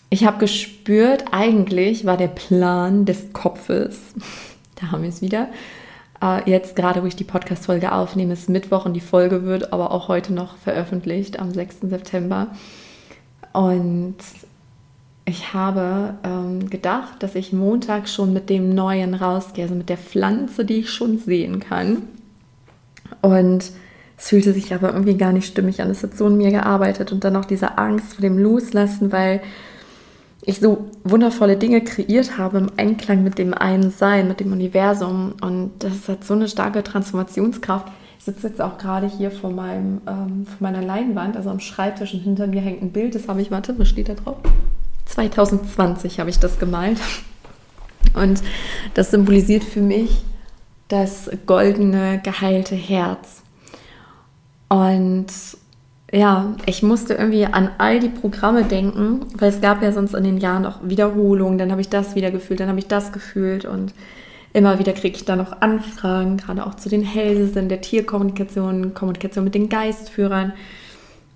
ich 0.09 0.25
habe 0.25 0.39
gespürt, 0.39 1.25
eigentlich 1.31 2.05
war 2.05 2.17
der 2.17 2.27
Plan 2.27 3.05
des 3.05 3.31
Kopfes, 3.33 3.99
da 4.75 4.91
haben 4.91 5.03
wir 5.03 5.09
es 5.09 5.21
wieder, 5.21 5.49
äh, 6.21 6.49
jetzt 6.49 6.75
gerade, 6.75 7.03
wo 7.03 7.05
ich 7.05 7.15
die 7.15 7.23
Podcast-Folge 7.23 7.91
aufnehme, 7.91 8.33
ist 8.33 8.49
Mittwoch 8.49 8.85
und 8.85 8.93
die 8.93 9.01
Folge 9.01 9.43
wird 9.43 9.71
aber 9.71 9.91
auch 9.91 10.07
heute 10.07 10.33
noch 10.33 10.57
veröffentlicht, 10.57 11.39
am 11.39 11.53
6. 11.53 11.81
September. 11.83 12.47
Und 13.53 14.17
ich 15.29 15.53
habe 15.53 16.15
ähm, 16.23 16.69
gedacht, 16.69 17.21
dass 17.21 17.35
ich 17.35 17.53
Montag 17.53 18.09
schon 18.09 18.33
mit 18.33 18.49
dem 18.49 18.73
Neuen 18.73 19.13
rausgehe, 19.13 19.65
also 19.65 19.75
mit 19.75 19.89
der 19.89 19.97
Pflanze, 19.97 20.65
die 20.65 20.79
ich 20.79 20.89
schon 20.89 21.19
sehen 21.19 21.59
kann. 21.59 22.03
Und 23.21 23.71
es 24.17 24.29
fühlte 24.29 24.53
sich 24.53 24.73
aber 24.73 24.91
irgendwie 24.91 25.15
gar 25.15 25.31
nicht 25.31 25.47
stimmig 25.47 25.81
an. 25.81 25.89
Es 25.89 26.03
hat 26.03 26.17
so 26.17 26.27
in 26.27 26.37
mir 26.37 26.51
gearbeitet 26.51 27.11
und 27.11 27.23
dann 27.23 27.35
auch 27.35 27.45
diese 27.45 27.77
Angst 27.77 28.15
vor 28.15 28.21
dem 28.21 28.37
Loslassen, 28.37 29.11
weil 29.11 29.41
ich 30.41 30.59
so 30.59 30.89
wundervolle 31.03 31.57
Dinge 31.57 31.81
kreiert 31.81 32.37
habe 32.37 32.57
im 32.57 32.71
Einklang 32.77 33.23
mit 33.23 33.37
dem 33.37 33.53
einen 33.53 33.91
Sein, 33.91 34.27
mit 34.27 34.39
dem 34.39 34.51
Universum. 34.51 35.33
Und 35.41 35.71
das 35.79 36.07
hat 36.07 36.23
so 36.23 36.33
eine 36.33 36.47
starke 36.47 36.83
Transformationskraft. 36.83 37.87
Ich 38.17 38.25
sitze 38.25 38.47
jetzt 38.47 38.61
auch 38.61 38.77
gerade 38.77 39.07
hier 39.07 39.31
vor, 39.31 39.51
meinem, 39.51 40.01
ähm, 40.07 40.45
vor 40.45 40.57
meiner 40.59 40.81
Leinwand, 40.81 41.37
also 41.37 41.49
am 41.49 41.59
Schreibtisch 41.59 42.13
und 42.13 42.21
hinter 42.21 42.47
mir 42.47 42.61
hängt 42.61 42.81
ein 42.81 42.91
Bild. 42.91 43.15
Das 43.15 43.27
habe 43.27 43.41
ich, 43.41 43.51
warte, 43.51 43.77
was 43.77 43.87
steht 43.87 44.09
da 44.09 44.15
drauf? 44.15 44.37
2020 45.09 46.19
habe 46.19 46.29
ich 46.29 46.39
das 46.39 46.59
gemalt. 46.59 46.99
Und 48.13 48.41
das 48.93 49.11
symbolisiert 49.11 49.63
für 49.63 49.81
mich 49.81 50.23
das 50.87 51.29
goldene, 51.45 52.19
geheilte 52.23 52.75
Herz. 52.75 53.43
Und 54.67 55.27
ja, 56.11 56.55
ich 56.65 56.81
musste 56.81 57.13
irgendwie 57.13 57.45
an 57.45 57.69
all 57.77 57.99
die 57.99 58.09
Programme 58.09 58.63
denken, 58.63 59.25
weil 59.35 59.49
es 59.49 59.61
gab 59.61 59.83
ja 59.83 59.91
sonst 59.91 60.15
in 60.15 60.23
den 60.23 60.37
Jahren 60.37 60.65
auch 60.65 60.79
Wiederholungen, 60.83 61.57
dann 61.57 61.71
habe 61.71 61.81
ich 61.81 61.89
das 61.89 62.15
wieder 62.15 62.31
gefühlt, 62.31 62.59
dann 62.59 62.69
habe 62.69 62.79
ich 62.79 62.87
das 62.87 63.11
gefühlt 63.11 63.65
und 63.65 63.93
immer 64.53 64.79
wieder 64.79 64.93
kriege 64.93 65.15
ich 65.15 65.25
da 65.25 65.35
noch 65.35 65.61
Anfragen, 65.61 66.37
gerade 66.37 66.65
auch 66.65 66.75
zu 66.75 66.89
den 66.89 67.03
Hellsinn, 67.03 67.69
der 67.69 67.81
Tierkommunikation, 67.81 68.95
Kommunikation 68.95 69.43
mit 69.43 69.53
den 69.53 69.69
Geistführern. 69.69 70.53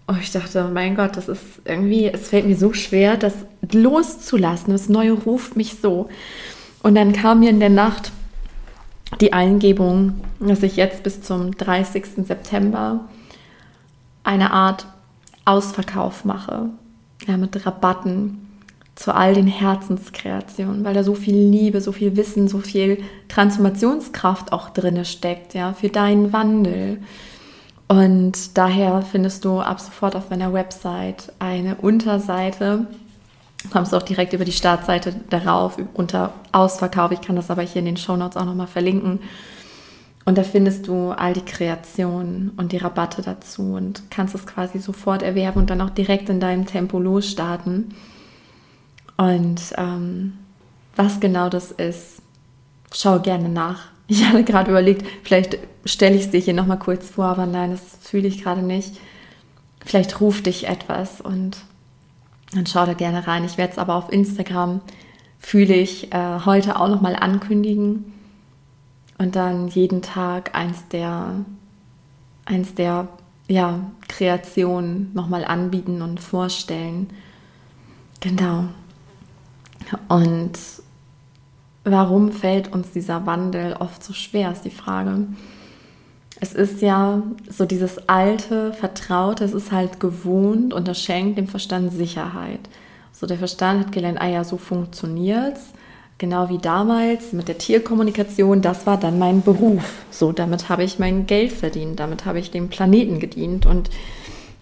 Und 0.05 0.19
ich 0.19 0.31
dachte, 0.31 0.69
mein 0.73 0.95
Gott, 0.95 1.15
das 1.15 1.29
ist 1.29 1.41
irgendwie, 1.65 2.07
es 2.07 2.29
fällt 2.29 2.45
mir 2.45 2.57
so 2.57 2.73
schwer, 2.73 3.15
das 3.15 3.33
loszulassen. 3.71 4.73
Das 4.73 4.89
Neue 4.89 5.13
ruft 5.13 5.55
mich 5.55 5.77
so. 5.81 6.09
Und 6.81 6.95
dann 6.95 7.13
kam 7.13 7.39
mir 7.39 7.49
in 7.49 7.61
der 7.61 7.69
Nacht 7.69 8.11
die 9.21 9.31
Eingebung, 9.31 10.21
dass 10.39 10.63
ich 10.63 10.75
jetzt 10.75 11.03
bis 11.03 11.21
zum 11.21 11.55
30. 11.55 12.25
September 12.25 13.07
eine 14.23 14.51
Art 14.51 14.85
Ausverkauf 15.45 16.25
mache, 16.25 16.69
ja, 17.27 17.37
mit 17.37 17.65
Rabatten 17.65 18.39
zu 18.95 19.13
all 19.13 19.33
den 19.33 19.47
Herzenskreationen, 19.47 20.83
weil 20.83 20.93
da 20.93 21.03
so 21.03 21.15
viel 21.15 21.35
Liebe, 21.35 21.81
so 21.81 21.91
viel 21.91 22.15
Wissen, 22.15 22.47
so 22.47 22.59
viel 22.59 23.03
Transformationskraft 23.27 24.53
auch 24.53 24.69
drin 24.69 25.03
steckt, 25.03 25.53
ja, 25.53 25.73
für 25.73 25.89
deinen 25.89 26.31
Wandel. 26.31 26.99
Und 27.87 28.57
daher 28.57 29.01
findest 29.01 29.45
du 29.45 29.59
ab 29.59 29.79
sofort 29.79 30.15
auf 30.15 30.29
meiner 30.29 30.53
Website 30.53 31.31
eine 31.39 31.75
Unterseite, 31.75 32.87
kommst 33.71 33.93
auch 33.93 34.01
direkt 34.01 34.33
über 34.33 34.45
die 34.45 34.51
Startseite 34.51 35.13
darauf, 35.29 35.77
unter 35.93 36.33
Ausverkauf. 36.51 37.11
Ich 37.11 37.21
kann 37.21 37.35
das 37.35 37.51
aber 37.51 37.61
hier 37.61 37.79
in 37.79 37.85
den 37.85 37.97
Show 37.97 38.15
Notes 38.15 38.37
auch 38.37 38.45
nochmal 38.45 38.67
verlinken. 38.67 39.19
Und 40.25 40.37
da 40.37 40.43
findest 40.43 40.87
du 40.87 41.11
all 41.11 41.33
die 41.33 41.43
Kreationen 41.43 42.51
und 42.55 42.71
die 42.71 42.77
Rabatte 42.77 43.21
dazu 43.21 43.73
und 43.73 44.03
kannst 44.09 44.35
es 44.35 44.47
quasi 44.47 44.79
sofort 44.79 45.21
erwerben 45.21 45.59
und 45.59 45.69
dann 45.69 45.81
auch 45.81 45.89
direkt 45.89 46.29
in 46.29 46.39
deinem 46.39 46.65
Tempo 46.65 46.97
losstarten. 46.99 47.93
Und 49.17 49.61
ähm, 49.77 50.33
was 50.95 51.19
genau 51.19 51.49
das 51.49 51.71
ist, 51.71 52.21
schau 52.93 53.19
gerne 53.19 53.49
nach. 53.49 53.92
Ich 54.13 54.23
hatte 54.23 54.43
gerade 54.43 54.69
überlegt, 54.69 55.07
vielleicht 55.23 55.57
stelle 55.85 56.15
ich 56.15 56.25
es 56.25 56.29
dir 56.29 56.39
hier 56.39 56.53
nochmal 56.53 56.77
kurz 56.77 57.09
vor, 57.09 57.25
aber 57.25 57.47
nein, 57.47 57.71
das 57.71 57.81
fühle 58.07 58.27
ich 58.27 58.43
gerade 58.43 58.61
nicht. 58.61 58.99
Vielleicht 59.83 60.21
ruft 60.21 60.45
dich 60.45 60.67
etwas 60.67 61.19
und 61.19 61.57
dann 62.53 62.67
schau 62.67 62.85
da 62.85 62.93
gerne 62.93 63.25
rein. 63.25 63.43
Ich 63.43 63.57
werde 63.57 63.71
es 63.71 63.79
aber 63.79 63.95
auf 63.95 64.11
Instagram, 64.11 64.81
fühle 65.39 65.73
ich, 65.73 66.13
äh, 66.13 66.39
heute 66.45 66.79
auch 66.79 66.89
nochmal 66.89 67.15
ankündigen 67.15 68.13
und 69.17 69.35
dann 69.35 69.67
jeden 69.69 70.03
Tag 70.03 70.53
eins 70.53 70.87
der, 70.89 71.33
eins 72.45 72.75
der 72.75 73.07
ja, 73.47 73.79
Kreationen 74.07 75.09
nochmal 75.15 75.43
anbieten 75.43 76.03
und 76.03 76.19
vorstellen. 76.19 77.07
Genau. 78.19 78.65
Und 80.07 80.59
warum 81.83 82.31
fällt 82.31 82.71
uns 82.71 82.91
dieser 82.91 83.25
Wandel 83.25 83.75
oft 83.79 84.03
so 84.03 84.13
schwer, 84.13 84.51
ist 84.51 84.65
die 84.65 84.69
Frage. 84.69 85.27
Es 86.39 86.53
ist 86.53 86.81
ja 86.81 87.21
so 87.49 87.65
dieses 87.65 88.09
alte, 88.09 88.73
vertraute, 88.73 89.43
es 89.43 89.53
ist 89.53 89.71
halt 89.71 89.99
gewohnt 89.99 90.73
und 90.73 90.87
das 90.87 90.99
schenkt 90.99 91.37
dem 91.37 91.47
Verstand 91.47 91.93
Sicherheit. 91.93 92.59
So 93.11 93.27
der 93.27 93.37
Verstand 93.37 93.79
hat 93.79 93.91
gelernt, 93.91 94.19
ah 94.19 94.27
ja, 94.27 94.43
so 94.43 94.57
funktioniert's. 94.57 95.73
Genau 96.17 96.49
wie 96.49 96.57
damals 96.57 97.33
mit 97.33 97.47
der 97.47 97.57
Tierkommunikation, 97.57 98.61
das 98.61 98.85
war 98.85 98.97
dann 98.97 99.19
mein 99.19 99.41
Beruf. 99.41 100.03
So, 100.09 100.31
damit 100.31 100.69
habe 100.69 100.83
ich 100.83 100.99
mein 100.99 101.25
Geld 101.27 101.51
verdient, 101.51 101.99
damit 101.99 102.25
habe 102.25 102.39
ich 102.39 102.51
dem 102.51 102.69
Planeten 102.69 103.19
gedient 103.19 103.65
und 103.65 103.89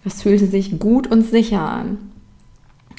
das 0.04 0.22
fühlte 0.22 0.46
sich 0.46 0.78
gut 0.78 1.06
und 1.06 1.22
sicher 1.22 1.60
an. 1.60 1.98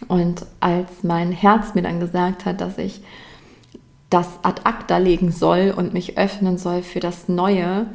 Und 0.07 0.45
als 0.59 1.03
mein 1.03 1.31
Herz 1.31 1.75
mir 1.75 1.81
dann 1.81 1.99
gesagt 1.99 2.45
hat, 2.45 2.61
dass 2.61 2.77
ich 2.77 3.01
das 4.13 4.27
ad 4.43 4.61
acta 4.63 4.97
legen 4.97 5.31
soll 5.31 5.73
und 5.75 5.93
mich 5.93 6.17
öffnen 6.17 6.57
soll 6.57 6.83
für 6.83 6.99
das 6.99 7.27
Neue, 7.27 7.87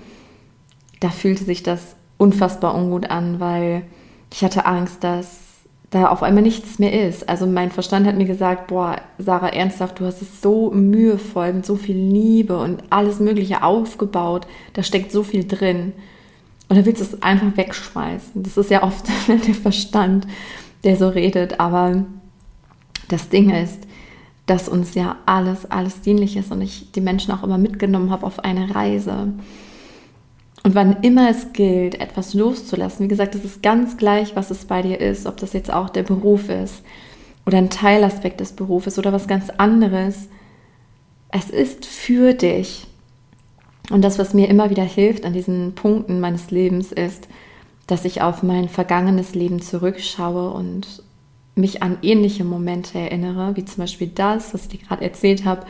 da 1.01 1.11
fühlte 1.11 1.45
sich 1.45 1.63
das 1.63 1.95
unfassbar 2.17 2.75
ungut 2.75 3.09
an, 3.09 3.39
weil 3.39 3.85
ich 4.33 4.43
hatte 4.43 4.67
Angst, 4.67 5.05
dass 5.05 5.41
da 5.91 6.09
auf 6.09 6.23
einmal 6.23 6.43
nichts 6.43 6.79
mehr 6.79 7.09
ist. 7.09 7.29
Also 7.29 7.47
mein 7.47 7.71
Verstand 7.71 8.07
hat 8.07 8.17
mir 8.17 8.27
gesagt, 8.27 8.67
boah, 8.67 8.97
Sarah, 9.19 9.49
ernsthaft, 9.49 10.01
du 10.01 10.05
hast 10.05 10.21
es 10.21 10.43
so 10.43 10.71
mühevoll 10.71 11.53
mit 11.55 11.65
so 11.65 11.77
viel 11.77 11.97
Liebe 11.97 12.59
und 12.59 12.83
alles 12.91 13.21
Mögliche 13.21 13.63
aufgebaut. 13.63 14.47
Da 14.75 14.83
steckt 14.83 15.13
so 15.13 15.23
viel 15.23 15.47
drin. 15.47 15.95
Und 16.69 16.77
dann 16.77 16.85
willst 16.85 17.01
du 17.01 17.05
es 17.05 17.23
einfach 17.23 17.57
wegschmeißen. 17.57 18.43
Das 18.43 18.59
ist 18.59 18.71
ja 18.71 18.83
oft 18.83 19.07
der 19.29 19.55
Verstand, 19.55 20.27
der 20.85 20.97
so 20.97 21.09
redet. 21.09 21.59
Aber 21.59 22.05
das 23.09 23.31
Ding 23.31 23.49
ist, 23.49 23.87
dass 24.49 24.69
uns 24.69 24.95
ja 24.95 25.17
alles, 25.26 25.71
alles 25.71 26.00
dienlich 26.00 26.37
ist 26.37 26.50
und 26.50 26.62
ich 26.62 26.90
die 26.93 27.02
Menschen 27.02 27.33
auch 27.33 27.43
immer 27.43 27.59
mitgenommen 27.59 28.11
habe 28.11 28.26
auf 28.26 28.40
eine 28.40 28.75
Reise. 28.75 29.35
Und 30.64 30.75
wann 30.75 30.97
immer 31.02 31.31
es 31.31 31.52
gilt, 31.52 32.00
etwas 32.00 32.33
loszulassen, 32.35 33.05
wie 33.05 33.09
gesagt, 33.09 33.35
es 33.35 33.45
ist 33.45 33.62
ganz 33.62 33.99
gleich, 33.99 34.35
was 34.37 34.50
es 34.50 34.64
bei 34.64 34.81
dir 34.83 35.00
ist, 35.00 35.26
ob 35.26 35.37
das 35.37 35.52
jetzt 35.52 35.73
auch 35.73 35.90
der 35.90 36.02
Beruf 36.02 36.49
ist 36.49 36.83
oder 37.45 37.59
ein 37.59 37.71
Teilaspekt 37.71 38.40
des 38.40 38.52
Berufes 38.52 38.99
oder 38.99 39.12
was 39.12 39.28
ganz 39.28 39.50
anderes. 39.50 40.28
Es 41.31 41.50
ist 41.50 41.85
für 41.85 42.33
dich. 42.33 42.87
Und 43.90 44.02
das, 44.02 44.19
was 44.19 44.33
mir 44.33 44.49
immer 44.49 44.71
wieder 44.71 44.83
hilft 44.83 45.26
an 45.26 45.35
diesen 45.35 45.75
Punkten 45.75 46.21
meines 46.21 46.50
Lebens, 46.50 46.90
ist, 46.90 47.28
dass 47.87 48.07
ich 48.07 48.23
auf 48.23 48.43
mein 48.43 48.69
vergangenes 48.69 49.35
Leben 49.35 49.61
zurückschaue 49.61 50.50
und 50.50 51.02
mich 51.59 51.83
an 51.83 51.99
ähnliche 52.03 52.45
Momente 52.45 52.99
erinnere, 52.99 53.57
wie 53.57 53.65
zum 53.65 53.83
Beispiel 53.83 54.09
das, 54.09 54.55
was 54.55 54.69
ich 54.73 54.87
gerade 54.87 55.05
erzählt 55.05 55.45
habe, 55.45 55.67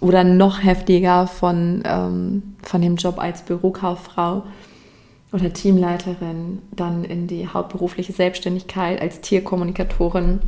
oder 0.00 0.24
noch 0.24 0.64
heftiger 0.64 1.26
von, 1.26 1.82
ähm, 1.86 2.54
von 2.62 2.80
dem 2.80 2.96
Job 2.96 3.18
als 3.18 3.42
Bürokauffrau 3.42 4.42
oder 5.32 5.52
Teamleiterin, 5.52 6.60
dann 6.72 7.04
in 7.04 7.28
die 7.28 7.46
hauptberufliche 7.46 8.12
Selbstständigkeit 8.12 9.00
als 9.00 9.20
Tierkommunikatorin. 9.20 10.40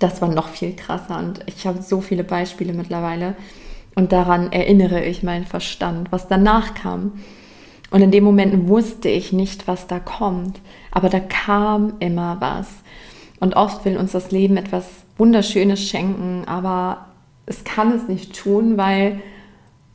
Das 0.00 0.20
war 0.20 0.28
noch 0.28 0.48
viel 0.48 0.74
krasser 0.74 1.18
und 1.18 1.40
ich 1.46 1.66
habe 1.66 1.82
so 1.82 2.00
viele 2.00 2.24
Beispiele 2.24 2.72
mittlerweile 2.72 3.36
und 3.94 4.12
daran 4.12 4.52
erinnere 4.52 5.04
ich 5.04 5.22
meinen 5.22 5.46
Verstand, 5.46 6.10
was 6.10 6.26
danach 6.26 6.74
kam. 6.74 7.12
Und 7.90 8.02
in 8.02 8.10
dem 8.10 8.24
Moment 8.24 8.68
wusste 8.68 9.08
ich 9.08 9.32
nicht, 9.32 9.68
was 9.68 9.86
da 9.86 10.00
kommt, 10.00 10.60
aber 10.90 11.08
da 11.08 11.20
kam 11.20 11.94
immer 12.00 12.38
was. 12.40 12.68
Und 13.44 13.56
oft 13.56 13.84
will 13.84 13.98
uns 13.98 14.12
das 14.12 14.30
Leben 14.30 14.56
etwas 14.56 14.86
Wunderschönes 15.18 15.86
schenken, 15.86 16.44
aber 16.46 17.08
es 17.44 17.62
kann 17.62 17.92
es 17.92 18.08
nicht 18.08 18.34
tun, 18.34 18.78
weil 18.78 19.20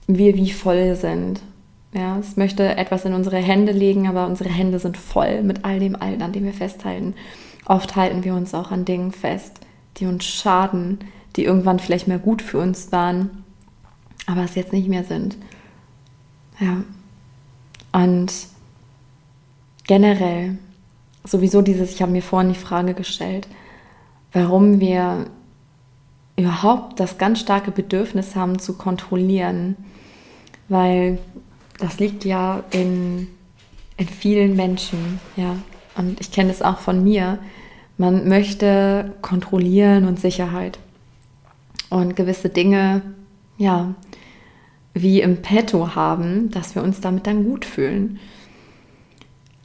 wir 0.05 0.35
wie 0.35 0.51
voll 0.51 0.95
sind. 0.95 1.41
Ja, 1.91 2.19
es 2.19 2.37
möchte 2.37 2.77
etwas 2.77 3.05
in 3.05 3.15
unsere 3.15 3.37
Hände 3.37 3.71
legen, 3.71 4.07
aber 4.07 4.27
unsere 4.27 4.51
Hände 4.51 4.77
sind 4.77 4.97
voll 4.97 5.41
mit 5.41 5.65
all 5.65 5.79
dem 5.79 5.95
Alten, 5.95 6.21
an 6.21 6.31
dem 6.31 6.43
wir 6.43 6.53
festhalten. 6.53 7.15
Oft 7.65 7.95
halten 7.95 8.23
wir 8.23 8.35
uns 8.35 8.53
auch 8.53 8.69
an 8.69 8.85
Dingen 8.85 9.11
fest, 9.11 9.61
die 9.97 10.05
uns 10.05 10.25
schaden, 10.25 10.99
die 11.35 11.43
irgendwann 11.43 11.79
vielleicht 11.79 12.07
mehr 12.07 12.19
gut 12.19 12.43
für 12.43 12.59
uns 12.59 12.91
waren, 12.91 13.43
aber 14.27 14.43
es 14.43 14.53
jetzt 14.53 14.73
nicht 14.73 14.89
mehr 14.89 15.05
sind. 15.05 15.37
Ja. 16.59 16.83
Und 17.93 18.31
generell 19.87 20.59
sowieso 21.23 21.61
dieses, 21.61 21.91
ich 21.91 22.01
habe 22.01 22.11
mir 22.11 22.21
vorhin 22.21 22.53
die 22.53 22.59
Frage 22.59 22.93
gestellt, 22.93 23.47
warum 24.31 24.79
wir 24.79 25.25
überhaupt 26.37 26.99
das 26.99 27.17
ganz 27.17 27.39
starke 27.39 27.71
Bedürfnis 27.71 28.35
haben 28.35 28.59
zu 28.59 28.77
kontrollieren, 28.77 29.75
weil 30.69 31.17
das 31.79 31.99
liegt 31.99 32.25
ja 32.25 32.63
in, 32.71 33.27
in 33.97 34.07
vielen 34.07 34.55
Menschen, 34.55 35.19
ja. 35.35 35.55
Und 35.95 36.21
ich 36.21 36.31
kenne 36.31 36.51
es 36.51 36.61
auch 36.61 36.77
von 36.77 37.03
mir. 37.03 37.39
Man 37.97 38.29
möchte 38.29 39.13
kontrollieren 39.21 40.05
und 40.05 40.19
Sicherheit 40.19 40.79
und 41.89 42.15
gewisse 42.15 42.47
Dinge, 42.47 43.01
ja, 43.57 43.95
wie 44.93 45.21
im 45.21 45.41
Petto 45.41 45.95
haben, 45.95 46.51
dass 46.51 46.75
wir 46.75 46.83
uns 46.83 47.01
damit 47.01 47.27
dann 47.27 47.43
gut 47.43 47.65
fühlen. 47.65 48.19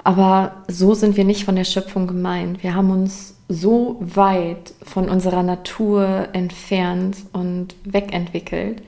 Aber 0.05 0.63
so 0.69 0.93
sind 0.93 1.17
wir 1.17 1.25
nicht 1.25 1.47
von 1.47 1.57
der 1.57 1.65
Schöpfung 1.65 2.07
gemeint. 2.07 2.63
Wir 2.63 2.75
haben 2.75 2.91
uns 2.91 3.35
so 3.49 3.97
weit 4.01 4.75
von 4.83 5.09
unserer 5.09 5.43
Natur 5.43 6.29
entfernt 6.35 7.17
und 7.33 7.75
wegentwickelt. 7.85 8.83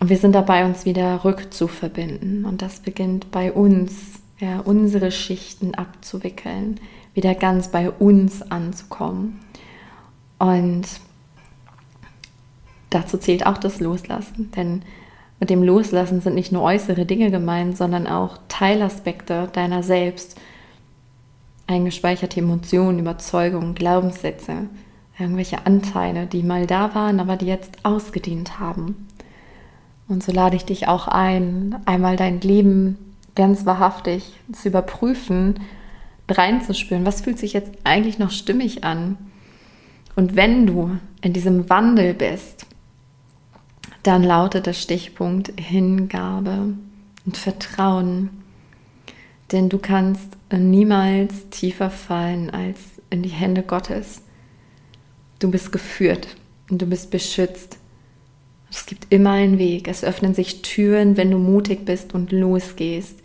Und 0.00 0.08
wir 0.08 0.18
sind 0.18 0.34
dabei, 0.34 0.64
uns 0.64 0.84
wieder 0.84 1.24
rückzuverbinden. 1.24 2.44
Und 2.44 2.60
das 2.60 2.80
beginnt 2.80 3.30
bei 3.30 3.52
uns, 3.52 4.20
ja, 4.40 4.58
unsere 4.60 5.12
Schichten 5.12 5.74
abzuwickeln, 5.74 6.80
wieder 7.14 7.34
ganz 7.34 7.68
bei 7.68 7.90
uns 7.90 8.42
anzukommen. 8.42 9.38
Und 10.38 10.86
dazu 12.88 13.16
zählt 13.18 13.46
auch 13.46 13.58
das 13.58 13.78
Loslassen. 13.78 14.50
Denn 14.56 14.82
mit 15.40 15.48
dem 15.48 15.62
Loslassen 15.62 16.20
sind 16.20 16.34
nicht 16.34 16.52
nur 16.52 16.62
äußere 16.62 17.06
Dinge 17.06 17.30
gemeint, 17.30 17.76
sondern 17.76 18.06
auch 18.06 18.38
Teilaspekte 18.48 19.48
deiner 19.52 19.82
selbst, 19.82 20.38
eingespeicherte 21.66 22.40
Emotionen, 22.40 22.98
Überzeugungen, 22.98 23.74
Glaubenssätze, 23.74 24.68
irgendwelche 25.18 25.66
Anteile, 25.66 26.26
die 26.26 26.42
mal 26.42 26.66
da 26.66 26.94
waren, 26.94 27.20
aber 27.20 27.36
die 27.36 27.46
jetzt 27.46 27.84
ausgedient 27.84 28.60
haben. 28.60 29.08
Und 30.08 30.22
so 30.22 30.30
lade 30.32 30.56
ich 30.56 30.64
dich 30.64 30.88
auch 30.88 31.08
ein, 31.08 31.76
einmal 31.86 32.16
dein 32.16 32.40
Leben 32.40 32.98
ganz 33.34 33.64
wahrhaftig 33.64 34.34
zu 34.52 34.68
überprüfen, 34.68 35.60
reinzuspüren, 36.28 37.06
was 37.06 37.22
fühlt 37.22 37.38
sich 37.38 37.52
jetzt 37.54 37.72
eigentlich 37.84 38.18
noch 38.18 38.30
stimmig 38.30 38.84
an. 38.84 39.16
Und 40.16 40.36
wenn 40.36 40.66
du 40.66 40.98
in 41.22 41.32
diesem 41.32 41.70
Wandel 41.70 42.12
bist, 42.12 42.66
dann 44.02 44.22
lautet 44.22 44.66
der 44.66 44.72
Stichpunkt 44.72 45.52
Hingabe 45.60 46.74
und 47.26 47.36
Vertrauen. 47.36 48.30
Denn 49.52 49.68
du 49.68 49.78
kannst 49.78 50.36
niemals 50.52 51.50
tiefer 51.50 51.90
fallen 51.90 52.50
als 52.50 52.78
in 53.10 53.22
die 53.22 53.28
Hände 53.28 53.62
Gottes. 53.62 54.22
Du 55.38 55.50
bist 55.50 55.72
geführt 55.72 56.36
und 56.70 56.80
du 56.80 56.86
bist 56.86 57.10
beschützt. 57.10 57.78
Es 58.70 58.86
gibt 58.86 59.06
immer 59.10 59.32
einen 59.32 59.58
Weg. 59.58 59.88
Es 59.88 60.04
öffnen 60.04 60.34
sich 60.34 60.62
Türen, 60.62 61.16
wenn 61.16 61.30
du 61.30 61.38
mutig 61.38 61.84
bist 61.84 62.14
und 62.14 62.30
losgehst. 62.30 63.18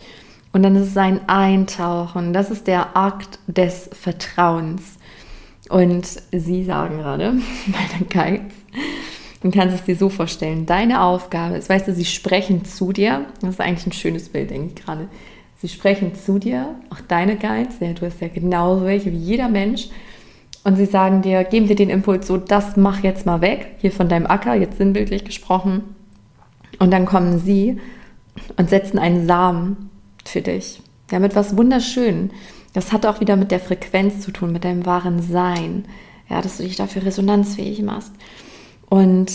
Und 0.51 0.63
dann 0.63 0.75
ist 0.75 0.87
es 0.87 0.97
ein 0.97 1.29
Eintauchen. 1.29 2.33
Das 2.33 2.49
ist 2.49 2.67
der 2.67 2.97
Akt 2.97 3.39
des 3.45 3.89
Vertrauens. 3.93 4.97
Und 5.69 6.07
sie 6.31 6.63
sagen 6.63 6.97
gerade, 6.97 7.33
meine 7.67 8.05
Geiz, 8.09 8.53
Du 9.45 9.51
kannst 9.51 9.75
es 9.75 9.83
dir 9.83 9.95
so 9.95 10.09
vorstellen. 10.09 10.65
Deine 10.65 11.03
Aufgabe 11.03 11.55
ist, 11.55 11.69
weißt 11.69 11.87
du, 11.87 11.93
sie 11.93 12.05
sprechen 12.05 12.65
zu 12.65 12.91
dir. 12.91 13.25
Das 13.41 13.51
ist 13.51 13.61
eigentlich 13.61 13.85
ein 13.85 13.91
schönes 13.91 14.29
Bild, 14.29 14.49
denke 14.49 14.69
ich 14.69 14.83
gerade. 14.83 15.07
Sie 15.57 15.67
sprechen 15.67 16.15
zu 16.15 16.39
dir, 16.39 16.73
auch 16.89 16.99
deine 17.07 17.35
Guides, 17.35 17.75
ja, 17.79 17.93
du 17.93 18.07
hast 18.07 18.21
ja 18.21 18.27
genauso 18.27 18.85
welche 18.85 19.11
wie 19.11 19.17
jeder 19.17 19.47
Mensch. 19.47 19.89
Und 20.63 20.77
sie 20.77 20.87
sagen 20.87 21.21
dir, 21.21 21.43
geben 21.43 21.67
dir 21.67 21.75
den 21.75 21.91
Impuls, 21.91 22.25
so, 22.25 22.37
das 22.37 22.75
mach 22.75 23.03
jetzt 23.03 23.27
mal 23.27 23.41
weg, 23.41 23.75
hier 23.81 23.91
von 23.91 24.09
deinem 24.09 24.25
Acker, 24.25 24.55
jetzt 24.55 24.79
sinnbildlich 24.79 25.25
gesprochen. 25.25 25.83
Und 26.79 26.89
dann 26.89 27.05
kommen 27.05 27.37
sie 27.37 27.79
und 28.57 28.71
setzen 28.71 28.97
einen 28.97 29.27
Samen 29.27 29.91
für 30.25 30.41
dich. 30.41 30.81
Ja, 31.11 31.19
mit 31.19 31.35
was 31.35 31.55
wunderschön. 31.55 32.31
Das 32.73 32.91
hat 32.91 33.05
auch 33.05 33.19
wieder 33.19 33.35
mit 33.35 33.51
der 33.51 33.59
Frequenz 33.59 34.21
zu 34.21 34.31
tun, 34.31 34.51
mit 34.51 34.63
deinem 34.63 34.87
wahren 34.87 35.21
Sein. 35.21 35.85
Ja, 36.31 36.41
dass 36.41 36.57
du 36.57 36.63
dich 36.63 36.77
dafür 36.77 37.05
resonanzfähig 37.05 37.83
machst. 37.83 38.11
Und 38.89 39.31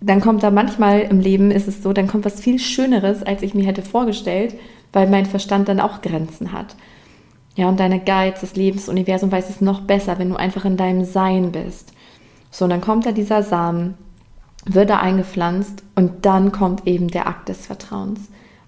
dann 0.00 0.20
kommt 0.20 0.42
da 0.42 0.50
manchmal 0.50 1.00
im 1.00 1.20
Leben 1.20 1.50
ist 1.50 1.68
es 1.68 1.82
so, 1.82 1.92
dann 1.92 2.06
kommt 2.06 2.24
was 2.24 2.40
viel 2.40 2.58
Schöneres, 2.58 3.22
als 3.22 3.42
ich 3.42 3.54
mir 3.54 3.66
hätte 3.66 3.82
vorgestellt, 3.82 4.54
weil 4.92 5.08
mein 5.08 5.26
Verstand 5.26 5.68
dann 5.68 5.80
auch 5.80 6.02
Grenzen 6.02 6.52
hat. 6.52 6.76
Ja, 7.56 7.68
und 7.68 7.80
deine 7.80 8.00
Guides, 8.00 8.42
das 8.42 8.56
Lebensuniversum 8.56 9.32
weiß 9.32 9.48
es 9.48 9.60
noch 9.60 9.80
besser, 9.80 10.18
wenn 10.18 10.28
du 10.28 10.36
einfach 10.36 10.64
in 10.64 10.76
deinem 10.76 11.04
Sein 11.04 11.52
bist. 11.52 11.92
So, 12.50 12.64
und 12.64 12.70
dann 12.70 12.82
kommt 12.82 13.06
da 13.06 13.12
dieser 13.12 13.42
Samen, 13.42 13.94
wird 14.66 14.90
da 14.90 14.98
eingepflanzt 14.98 15.82
und 15.94 16.26
dann 16.26 16.52
kommt 16.52 16.86
eben 16.86 17.08
der 17.08 17.26
Akt 17.26 17.48
des 17.48 17.66
Vertrauens. 17.66 18.20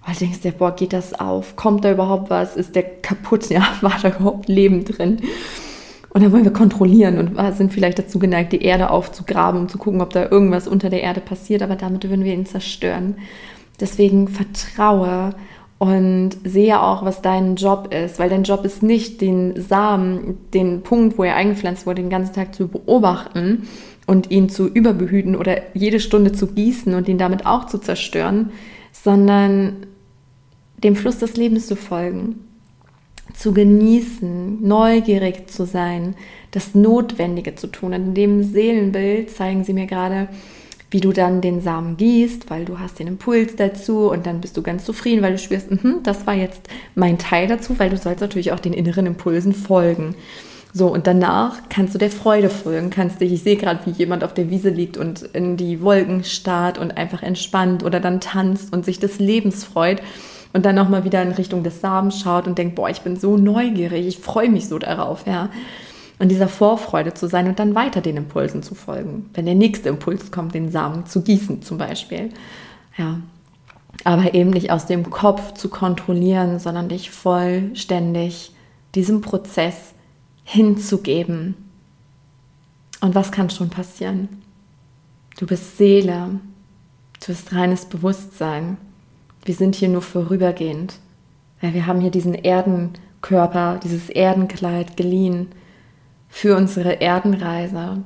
Weil 0.05 0.13
du 0.15 0.19
denkst 0.21 0.41
dir, 0.41 0.53
boah, 0.53 0.75
geht 0.75 0.93
das 0.93 1.19
auf? 1.19 1.55
Kommt 1.55 1.85
da 1.85 1.91
überhaupt 1.91 2.29
was? 2.29 2.55
Ist 2.55 2.75
der 2.75 2.83
kaputt? 2.83 3.45
Ja, 3.49 3.67
war 3.81 3.97
da 4.01 4.09
überhaupt 4.09 4.47
Leben 4.47 4.85
drin? 4.85 5.21
Und 6.11 6.23
dann 6.23 6.31
wollen 6.31 6.43
wir 6.43 6.53
kontrollieren 6.53 7.17
und 7.19 7.55
sind 7.55 7.71
vielleicht 7.71 7.99
dazu 7.99 8.17
geneigt, 8.17 8.51
die 8.53 8.63
Erde 8.63 8.89
aufzugraben, 8.89 9.61
um 9.61 9.69
zu 9.69 9.77
gucken, 9.77 10.01
ob 10.01 10.11
da 10.11 10.29
irgendwas 10.29 10.67
unter 10.67 10.89
der 10.89 11.03
Erde 11.03 11.21
passiert, 11.21 11.61
aber 11.61 11.75
damit 11.75 12.03
würden 12.09 12.25
wir 12.25 12.33
ihn 12.33 12.47
zerstören. 12.47 13.15
Deswegen 13.79 14.27
vertraue 14.27 15.35
und 15.77 16.31
sehe 16.43 16.81
auch, 16.81 17.05
was 17.05 17.21
dein 17.21 17.55
Job 17.55 17.93
ist, 17.93 18.19
weil 18.19 18.29
dein 18.29 18.43
Job 18.43 18.65
ist 18.65 18.83
nicht, 18.83 19.21
den 19.21 19.61
Samen, 19.61 20.37
den 20.53 20.81
Punkt, 20.81 21.17
wo 21.17 21.23
er 21.23 21.35
eingepflanzt 21.35 21.85
wurde, 21.85 22.01
den 22.01 22.09
ganzen 22.09 22.33
Tag 22.33 22.53
zu 22.55 22.67
beobachten 22.67 23.67
und 24.05 24.31
ihn 24.31 24.49
zu 24.49 24.67
überbehüten 24.67 25.35
oder 25.35 25.75
jede 25.75 25.99
Stunde 25.99 26.31
zu 26.31 26.47
gießen 26.47 26.93
und 26.95 27.07
ihn 27.07 27.19
damit 27.19 27.45
auch 27.45 27.67
zu 27.67 27.77
zerstören, 27.77 28.51
sondern 28.91 29.85
dem 30.83 30.95
Fluss 30.95 31.19
des 31.19 31.37
Lebens 31.37 31.67
zu 31.67 31.75
folgen 31.75 32.48
zu 33.33 33.53
genießen, 33.53 34.65
neugierig 34.65 35.49
zu 35.49 35.65
sein, 35.65 36.15
das 36.51 36.75
Notwendige 36.75 37.55
zu 37.55 37.67
tun. 37.67 37.93
Und 37.93 38.07
in 38.07 38.13
dem 38.13 38.43
Seelenbild 38.43 39.29
zeigen 39.29 39.63
sie 39.63 39.73
mir 39.73 39.85
gerade, 39.85 40.29
wie 40.91 41.01
du 41.01 41.11
dann 41.11 41.41
den 41.41 41.61
Samen 41.61 41.97
gießt, 41.97 42.49
weil 42.49 42.65
du 42.65 42.79
hast 42.79 42.99
den 42.99 43.07
Impuls 43.07 43.55
dazu 43.55 44.09
und 44.09 44.25
dann 44.25 44.41
bist 44.41 44.57
du 44.57 44.63
ganz 44.63 44.85
zufrieden, 44.85 45.21
weil 45.21 45.33
du 45.33 45.37
spürst, 45.37 45.69
mh, 45.69 45.99
das 46.03 46.25
war 46.25 46.33
jetzt 46.33 46.61
mein 46.95 47.17
Teil 47.17 47.47
dazu, 47.47 47.77
weil 47.77 47.91
du 47.91 47.97
sollst 47.97 48.21
natürlich 48.21 48.51
auch 48.51 48.59
den 48.59 48.73
inneren 48.73 49.05
Impulsen 49.05 49.53
folgen. 49.53 50.15
So, 50.71 50.87
und 50.87 51.07
danach 51.07 51.57
kannst 51.69 51.95
du 51.95 51.97
der 51.97 52.11
Freude 52.11 52.49
folgen, 52.49 52.91
kannst 52.91 53.21
dich, 53.21 53.31
ich 53.33 53.41
sehe 53.41 53.55
gerade, 53.55 53.79
wie 53.85 53.91
jemand 53.91 54.23
auf 54.23 54.35
der 54.35 54.51
Wiese 54.51 54.69
liegt 54.69 54.97
und 54.97 55.23
in 55.33 55.57
die 55.57 55.81
Wolken 55.81 56.23
starrt 56.23 56.77
und 56.77 56.95
einfach 56.95 57.23
entspannt 57.23 57.83
oder 57.83 57.99
dann 57.99 58.19
tanzt 58.19 58.71
und 58.71 58.85
sich 58.85 58.99
des 58.99 59.17
Lebens 59.19 59.63
freut 59.63 60.01
und 60.53 60.65
dann 60.65 60.75
nochmal 60.75 61.03
wieder 61.03 61.21
in 61.21 61.31
Richtung 61.31 61.63
des 61.63 61.81
Samens 61.81 62.19
schaut 62.19 62.47
und 62.47 62.57
denkt, 62.57 62.75
boah, 62.75 62.89
ich 62.89 63.01
bin 63.01 63.15
so 63.15 63.37
neugierig, 63.37 64.07
ich 64.07 64.19
freue 64.19 64.49
mich 64.49 64.67
so 64.67 64.79
darauf, 64.79 65.27
ja. 65.27 65.49
Und 66.17 66.29
dieser 66.29 66.49
Vorfreude 66.49 67.13
zu 67.13 67.27
sein 67.27 67.47
und 67.47 67.59
dann 67.59 67.75
weiter 67.75 68.01
den 68.01 68.17
Impulsen 68.17 68.61
zu 68.61 68.75
folgen. 68.75 69.29
Wenn 69.33 69.45
der 69.45 69.55
nächste 69.55 69.87
Impuls 69.87 70.31
kommt, 70.31 70.53
den 70.53 70.69
Samen 70.69 71.05
zu 71.05 71.21
gießen 71.21 71.61
zum 71.61 71.77
Beispiel. 71.77 72.31
Ja. 72.97 73.21
Aber 74.03 74.33
eben 74.33 74.49
nicht 74.49 74.71
aus 74.71 74.85
dem 74.85 75.09
Kopf 75.09 75.53
zu 75.53 75.69
kontrollieren, 75.69 76.59
sondern 76.59 76.89
dich 76.89 77.09
vollständig 77.09 78.53
diesem 78.95 79.21
Prozess 79.21 79.93
hinzugeben. 80.43 81.55
Und 82.99 83.15
was 83.15 83.31
kann 83.31 83.49
schon 83.49 83.69
passieren? 83.69 84.27
Du 85.37 85.45
bist 85.45 85.77
Seele, 85.77 86.41
du 87.21 87.27
bist 87.27 87.53
reines 87.53 87.85
Bewusstsein 87.85 88.77
wir 89.45 89.55
sind 89.55 89.75
hier 89.75 89.89
nur 89.89 90.01
vorübergehend. 90.01 90.95
Wir 91.61 91.85
haben 91.85 92.01
hier 92.01 92.11
diesen 92.11 92.35
Erdenkörper, 92.35 93.79
dieses 93.83 94.09
Erdenkleid 94.09 94.97
geliehen 94.97 95.49
für 96.29 96.55
unsere 96.55 97.01
Erdenreise. 97.01 98.03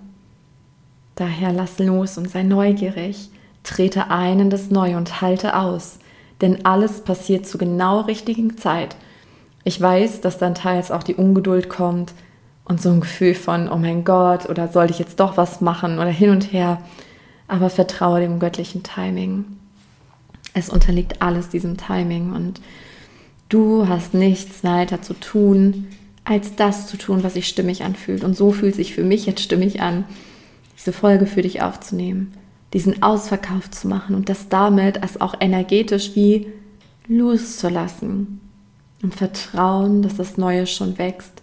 Daher 1.16 1.52
lass 1.52 1.78
los 1.80 2.18
und 2.18 2.30
sei 2.30 2.44
neugierig, 2.44 3.30
trete 3.64 4.10
ein 4.10 4.40
in 4.40 4.50
das 4.50 4.72
Neue 4.72 4.98
und 4.98 5.22
halte 5.22 5.56
aus, 5.56 6.00
denn 6.42 6.66
alles 6.66 7.02
passiert 7.02 7.46
zu 7.46 7.58
genau 7.58 8.02
richtigen 8.02 8.58
Zeit. 8.58 8.96
Ich 9.64 9.80
weiß, 9.80 10.22
dass 10.22 10.40
dann 10.40 10.56
teils 10.56 10.92
auch 10.92 11.04
die 11.04 11.16
Ungeduld 11.16 11.70
kommt 11.70 12.14
und 12.66 12.82
so 12.82 12.90
ein 12.90 13.02
Gefühl 13.02 13.36
von, 13.36 13.70
oh 13.70 13.78
mein 13.78 14.04
Gott, 14.04 14.50
oder 14.50 14.68
soll 14.68 14.90
ich 14.90 15.00
jetzt 15.00 15.20
doch 15.20 15.38
was 15.38 15.62
machen 15.62 16.00
oder 16.00 16.10
hin 16.10 16.32
und 16.32 16.52
her, 16.52 16.82
aber 17.48 17.70
vertraue 17.70 18.20
dem 18.20 18.40
göttlichen 18.40 18.84
Timing 18.84 19.46
es 20.54 20.70
unterliegt 20.70 21.22
alles 21.22 21.50
diesem 21.50 21.78
Timing 21.78 22.34
und 22.34 22.62
du 23.50 23.88
hast 23.88 24.14
nichts 24.14 24.64
weiter 24.64 25.02
zu 25.02 25.14
tun, 25.14 25.88
als 26.24 26.56
das 26.56 26.88
zu 26.88 26.98
tun, 26.98 27.24
was 27.24 27.34
sich 27.34 27.48
stimmig 27.48 27.84
anfühlt. 27.84 28.24
Und 28.24 28.36
so 28.36 28.52
fühlt 28.52 28.76
sich 28.76 28.94
für 28.94 29.04
mich 29.04 29.26
jetzt 29.26 29.42
stimmig 29.42 29.82
an, 29.82 30.06
diese 30.78 30.94
Folge 30.94 31.26
für 31.26 31.42
dich 31.42 31.62
aufzunehmen, 31.62 32.34
diesen 32.74 33.04
Ausverkauf 33.04 33.70
zu 33.72 33.88
machen 33.88 34.16
und 34.16 34.30
das 34.30 34.50
damit 34.50 35.02
als 35.04 35.20
auch 35.20 35.36
energetisch 35.40 36.16
wie 36.16 36.48
loszulassen. 37.08 38.40
Im 39.02 39.12
Vertrauen, 39.12 40.02
dass 40.02 40.16
das 40.16 40.38
Neue 40.38 40.66
schon 40.66 40.98
wächst 40.98 41.42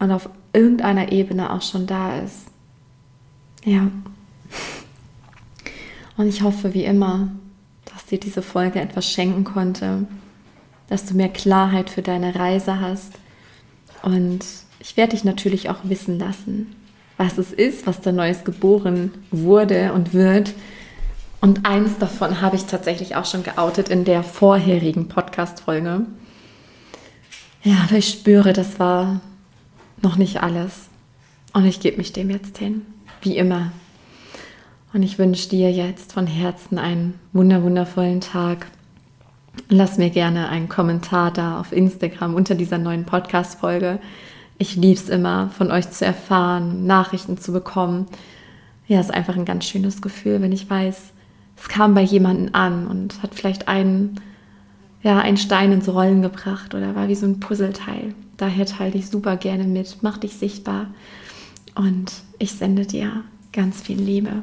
und 0.00 0.10
auf 0.10 0.28
irgendeiner 0.52 1.12
Ebene 1.12 1.52
auch 1.52 1.62
schon 1.62 1.86
da 1.86 2.18
ist. 2.18 2.46
Ja. 3.64 3.88
Und 6.16 6.26
ich 6.26 6.42
hoffe 6.42 6.74
wie 6.74 6.84
immer, 6.84 7.28
dass 8.02 8.08
dir 8.08 8.18
diese 8.18 8.42
Folge 8.42 8.80
etwas 8.80 9.08
schenken 9.08 9.44
konnte, 9.44 10.06
dass 10.88 11.06
du 11.06 11.14
mehr 11.14 11.28
Klarheit 11.28 11.88
für 11.88 12.02
deine 12.02 12.34
Reise 12.34 12.80
hast. 12.80 13.12
Und 14.02 14.40
ich 14.80 14.96
werde 14.96 15.12
dich 15.12 15.22
natürlich 15.22 15.70
auch 15.70 15.78
wissen 15.84 16.18
lassen, 16.18 16.74
was 17.16 17.38
es 17.38 17.52
ist, 17.52 17.86
was 17.86 18.00
da 18.00 18.10
Neues 18.10 18.44
geboren 18.44 19.12
wurde 19.30 19.92
und 19.92 20.14
wird. 20.14 20.52
Und 21.40 21.64
eins 21.64 21.98
davon 21.98 22.40
habe 22.40 22.56
ich 22.56 22.64
tatsächlich 22.64 23.14
auch 23.14 23.24
schon 23.24 23.44
geoutet 23.44 23.88
in 23.88 24.04
der 24.04 24.24
vorherigen 24.24 25.06
Podcast-Folge. 25.06 26.06
Ja, 27.62 27.76
aber 27.84 27.98
ich 27.98 28.08
spüre, 28.08 28.52
das 28.52 28.80
war 28.80 29.20
noch 30.00 30.16
nicht 30.16 30.42
alles. 30.42 30.88
Und 31.52 31.66
ich 31.66 31.78
gebe 31.78 31.98
mich 31.98 32.12
dem 32.12 32.30
jetzt 32.30 32.58
hin, 32.58 32.82
wie 33.20 33.36
immer. 33.36 33.70
Und 34.92 35.02
ich 35.02 35.18
wünsche 35.18 35.48
dir 35.48 35.72
jetzt 35.72 36.12
von 36.12 36.26
Herzen 36.26 36.78
einen 36.78 37.18
wunderwundervollen 37.32 38.20
Tag. 38.20 38.66
Lass 39.68 39.96
mir 39.96 40.10
gerne 40.10 40.50
einen 40.50 40.68
Kommentar 40.68 41.30
da 41.30 41.58
auf 41.58 41.72
Instagram 41.72 42.34
unter 42.34 42.54
dieser 42.54 42.76
neuen 42.76 43.04
Podcast-Folge. 43.04 44.00
Ich 44.58 44.76
liebe 44.76 45.00
es 45.00 45.08
immer, 45.08 45.48
von 45.56 45.70
euch 45.70 45.90
zu 45.90 46.04
erfahren, 46.04 46.86
Nachrichten 46.86 47.38
zu 47.38 47.52
bekommen. 47.52 48.06
Ja, 48.86 49.00
es 49.00 49.06
ist 49.06 49.14
einfach 49.14 49.36
ein 49.36 49.46
ganz 49.46 49.64
schönes 49.64 50.02
Gefühl, 50.02 50.42
wenn 50.42 50.52
ich 50.52 50.68
weiß, 50.68 51.12
es 51.56 51.68
kam 51.68 51.94
bei 51.94 52.02
jemandem 52.02 52.54
an 52.54 52.86
und 52.86 53.22
hat 53.22 53.34
vielleicht 53.34 53.68
einen, 53.68 54.20
ja, 55.02 55.18
einen 55.18 55.38
Stein 55.38 55.72
ins 55.72 55.88
Rollen 55.88 56.20
gebracht 56.20 56.74
oder 56.74 56.94
war 56.94 57.08
wie 57.08 57.14
so 57.14 57.24
ein 57.24 57.40
Puzzleteil. 57.40 58.14
Daher 58.36 58.66
teile 58.66 58.98
ich 58.98 59.08
super 59.08 59.36
gerne 59.36 59.64
mit, 59.64 59.98
mach 60.02 60.18
dich 60.18 60.34
sichtbar 60.34 60.88
und 61.74 62.12
ich 62.38 62.52
sende 62.52 62.84
dir 62.84 63.24
ganz 63.52 63.80
viel 63.80 64.00
Liebe. 64.00 64.42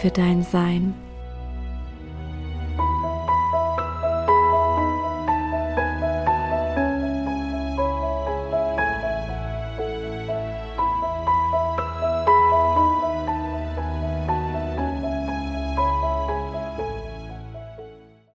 für 0.00 0.10
dein 0.10 0.44
Sein. 0.44 0.94